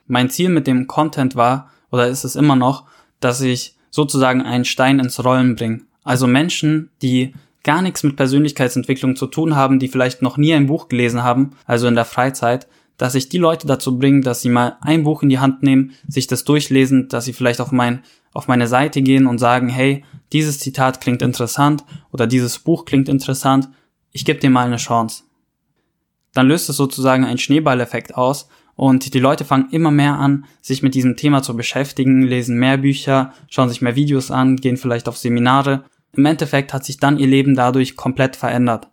Mein 0.07 0.29
Ziel 0.29 0.50
mit 0.50 0.65
dem 0.67 0.88
Content 0.88 1.36
war, 1.36 1.69
oder 1.91 2.07
ist 2.07 2.24
es 2.24 2.36
immer 2.36 2.55
noch, 2.55 2.86
dass 3.19 3.41
ich 3.41 3.75
sozusagen 3.89 4.41
einen 4.41 4.65
Stein 4.65 5.00
ins 5.00 5.24
Rollen 5.24 5.55
bringe. 5.55 5.81
Also 6.03 6.27
Menschen, 6.27 6.89
die 7.01 7.33
gar 7.63 7.81
nichts 7.81 8.03
mit 8.03 8.15
Persönlichkeitsentwicklung 8.15 9.15
zu 9.15 9.27
tun 9.27 9.55
haben, 9.55 9.79
die 9.79 9.88
vielleicht 9.88 10.21
noch 10.21 10.38
nie 10.38 10.53
ein 10.53 10.67
Buch 10.67 10.88
gelesen 10.88 11.24
haben, 11.24 11.51
also 11.65 11.88
in 11.88 11.95
der 11.95 12.05
Freizeit, 12.05 12.67
dass 12.98 13.16
ich 13.16 13.30
die 13.30 13.38
Leute 13.38 13.68
dazu 13.68 13.98
bringe, 13.98 14.22
dass 14.22 14.42
sie 14.42 14.50
mal 14.50 14.77
ein 14.82 15.04
Buch 15.04 15.24
in 15.24 15.30
die 15.30 15.39
Hand 15.39 15.63
nehmen, 15.63 15.94
sich 16.08 16.27
das 16.27 16.44
durchlesen, 16.44 17.08
dass 17.10 17.25
sie 17.25 17.34
vielleicht 17.34 17.62
auf 17.62 17.72
mein, 17.72 18.04
auf 18.34 18.48
meine 18.48 18.68
Seite 18.68 19.01
gehen 19.01 19.27
und 19.27 19.38
sagen, 19.38 19.70
hey, 19.70 20.04
dieses 20.34 20.60
Zitat 20.60 21.00
klingt 21.00 21.22
interessant 21.22 21.86
oder 22.12 22.27
dieses 22.27 22.60
Buch 22.60 22.86
klingt 22.86 23.08
interessant, 23.08 23.70
ich 24.12 24.25
gebe 24.25 24.39
dir 24.39 24.50
mal 24.50 24.66
eine 24.66 24.77
Chance. 24.77 25.24
Dann 26.34 26.48
löst 26.48 26.70
es 26.70 26.77
sozusagen 26.77 27.24
einen 27.24 27.38
Schneeballeffekt 27.38 28.16
aus 28.16 28.50
und 28.75 29.13
die 29.13 29.20
Leute 29.20 29.46
fangen 29.46 29.70
immer 29.72 29.92
mehr 29.92 30.16
an, 30.16 30.46
sich 30.62 30.84
mit 30.84 30.96
diesem 30.96 31.16
Thema 31.18 31.42
zu 31.42 31.56
beschäftigen, 31.56 32.24
lesen 32.24 32.58
mehr 32.58 32.77
Bücher, 32.77 33.34
schauen 33.50 33.70
sich 33.70 33.82
mehr 33.82 33.96
Videos 33.96 34.32
an, 34.32 34.56
gehen 34.56 34.77
vielleicht 34.77 35.08
auf 35.08 35.18
Seminare. 35.18 35.84
Im 36.13 36.25
Endeffekt 36.25 36.74
hat 36.74 36.86
sich 36.86 36.98
dann 36.98 37.18
ihr 37.18 37.27
Leben 37.27 37.56
dadurch 37.56 37.96
komplett 37.96 38.36
verändert. 38.36 38.88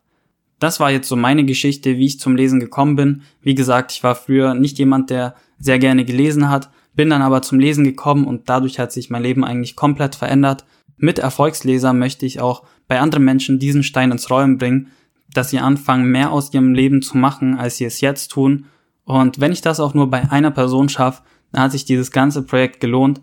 Das 0.65 0.81
war 0.81 0.91
jetzt 0.91 1.11
so 1.11 1.15
meine 1.15 1.45
Geschichte, 1.45 1.99
wie 1.99 2.07
ich 2.07 2.19
zum 2.19 2.37
Lesen 2.37 2.59
gekommen 2.59 2.97
bin. 2.97 3.21
Wie 3.43 3.55
gesagt, 3.55 3.93
ich 3.93 4.03
war 4.03 4.15
früher 4.15 4.55
nicht 4.55 4.79
jemand, 4.79 5.11
der 5.11 5.35
sehr 5.59 5.79
gerne 5.79 6.07
gelesen 6.07 6.49
hat, 6.49 6.71
bin 6.95 7.11
dann 7.11 7.21
aber 7.21 7.43
zum 7.43 7.59
Lesen 7.59 7.85
gekommen 7.85 8.27
und 8.27 8.49
dadurch 8.49 8.79
hat 8.79 8.91
sich 8.91 9.11
mein 9.11 9.23
Leben 9.23 9.45
eigentlich 9.45 9.77
komplett 9.77 10.15
verändert. 10.15 10.65
Mit 10.97 11.19
Erfolgsleser 11.19 11.93
möchte 11.93 12.25
ich 12.25 12.41
auch 12.41 12.63
bei 12.89 12.99
anderen 12.99 13.27
Menschen 13.27 13.59
diesen 13.59 13.83
Stein 13.83 14.11
ins 14.11 14.31
Rollen 14.31 14.57
bringen, 14.57 14.89
dass 15.35 15.51
sie 15.51 15.59
anfangen, 15.59 16.11
mehr 16.11 16.33
aus 16.33 16.55
ihrem 16.55 16.73
Leben 16.73 17.03
zu 17.03 17.19
machen, 17.19 17.59
als 17.59 17.77
sie 17.77 17.85
es 17.85 18.01
jetzt 18.01 18.29
tun. 18.29 18.65
Und 19.05 19.41
wenn 19.41 19.53
ich 19.53 19.61
das 19.61 19.81
auch 19.81 19.93
nur 19.93 20.09
bei 20.09 20.31
einer 20.31 20.51
Person 20.51 20.89
schaffe, 20.89 21.25
dann 21.53 21.65
hat 21.65 21.73
sich 21.73 21.85
dieses 21.85 22.11
ganze 22.11 22.41
Projekt 22.41 22.81
gelohnt. 22.81 23.21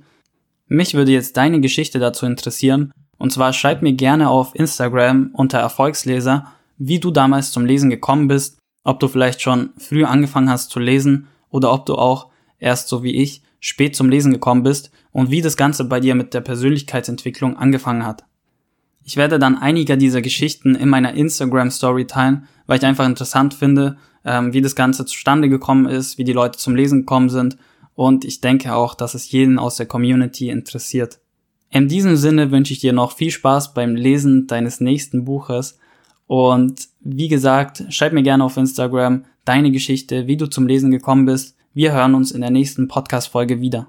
Mich 0.68 0.94
würde 0.94 1.12
jetzt 1.12 1.38
deine 1.38 1.60
Geschichte 1.60 1.98
dazu 1.98 2.28
interessieren. 2.28 2.92
Und 3.18 3.34
zwar 3.34 3.52
schreib 3.52 3.82
mir 3.82 3.94
gerne 3.94 4.30
auf 4.30 4.54
Instagram 4.54 5.32
unter 5.34 5.58
Erfolgsleser 5.58 6.46
wie 6.84 7.00
du 7.00 7.12
damals 7.12 7.52
zum 7.52 7.64
Lesen 7.64 7.92
gekommen 7.92 8.28
bist, 8.28 8.58
ob 8.84 9.00
du 9.00 9.08
vielleicht 9.08 9.40
schon 9.40 9.70
früh 9.78 10.04
angefangen 10.04 10.50
hast 10.50 10.72
zu 10.72 10.80
lesen 10.80 11.28
oder 11.50 11.72
ob 11.72 11.86
du 11.86 11.94
auch 11.94 12.30
erst 12.58 12.88
so 12.88 13.04
wie 13.04 13.16
ich 13.16 13.44
spät 13.60 13.96
zum 13.96 14.10
Lesen 14.10 14.34
gekommen 14.34 14.64
bist 14.64 14.90
und 15.12 15.30
wie 15.30 15.44
das 15.44 15.58
Ganze 15.58 15.86
bei 15.86 16.00
dir 16.00 16.16
mit 16.16 16.34
der 16.34 16.42
Persönlichkeitsentwicklung 16.42 17.56
angefangen 17.56 18.04
hat. 18.04 18.24
Ich 19.04 19.16
werde 19.16 19.38
dann 19.38 19.60
einige 19.60 19.96
dieser 19.96 20.24
Geschichten 20.24 20.74
in 20.74 20.90
meiner 20.90 21.14
Instagram 21.14 21.70
Story 21.70 22.08
teilen, 22.08 22.48
weil 22.66 22.80
ich 22.80 22.86
einfach 22.86 23.06
interessant 23.06 23.54
finde, 23.54 23.98
ähm, 24.26 24.54
wie 24.54 24.62
das 24.62 24.76
Ganze 24.76 25.06
zustande 25.06 25.50
gekommen 25.50 25.86
ist, 25.86 26.18
wie 26.18 26.24
die 26.24 26.34
Leute 26.34 26.58
zum 26.58 26.76
Lesen 26.76 27.02
gekommen 27.02 27.30
sind 27.30 27.58
und 27.94 28.26
ich 28.26 28.42
denke 28.42 28.74
auch, 28.74 28.96
dass 28.96 29.14
es 29.14 29.32
jeden 29.32 29.60
aus 29.60 29.76
der 29.76 29.86
Community 29.86 30.50
interessiert. 30.50 31.20
In 31.70 31.88
diesem 31.88 32.16
Sinne 32.16 32.50
wünsche 32.50 32.74
ich 32.74 32.80
dir 32.80 32.94
noch 32.94 33.12
viel 33.12 33.30
Spaß 33.30 33.76
beim 33.76 33.96
Lesen 33.96 34.48
deines 34.48 34.82
nächsten 34.82 35.26
Buches 35.26 35.78
und 36.32 36.88
wie 37.02 37.28
gesagt, 37.28 37.84
schreib 37.90 38.14
mir 38.14 38.24
gerne 38.24 38.46
auf 38.46 38.56
Instagram 38.56 39.26
deine 39.44 39.70
Geschichte, 39.70 40.28
wie 40.28 40.38
du 40.38 40.48
zum 40.48 40.66
Lesen 40.66 40.90
gekommen 40.90 41.26
bist. 41.26 41.58
Wir 41.74 41.92
hören 41.92 42.16
uns 42.16 42.32
in 42.32 42.40
der 42.40 42.52
nächsten 42.52 42.88
Podcast-Folge 42.88 43.60
wieder. 43.60 43.88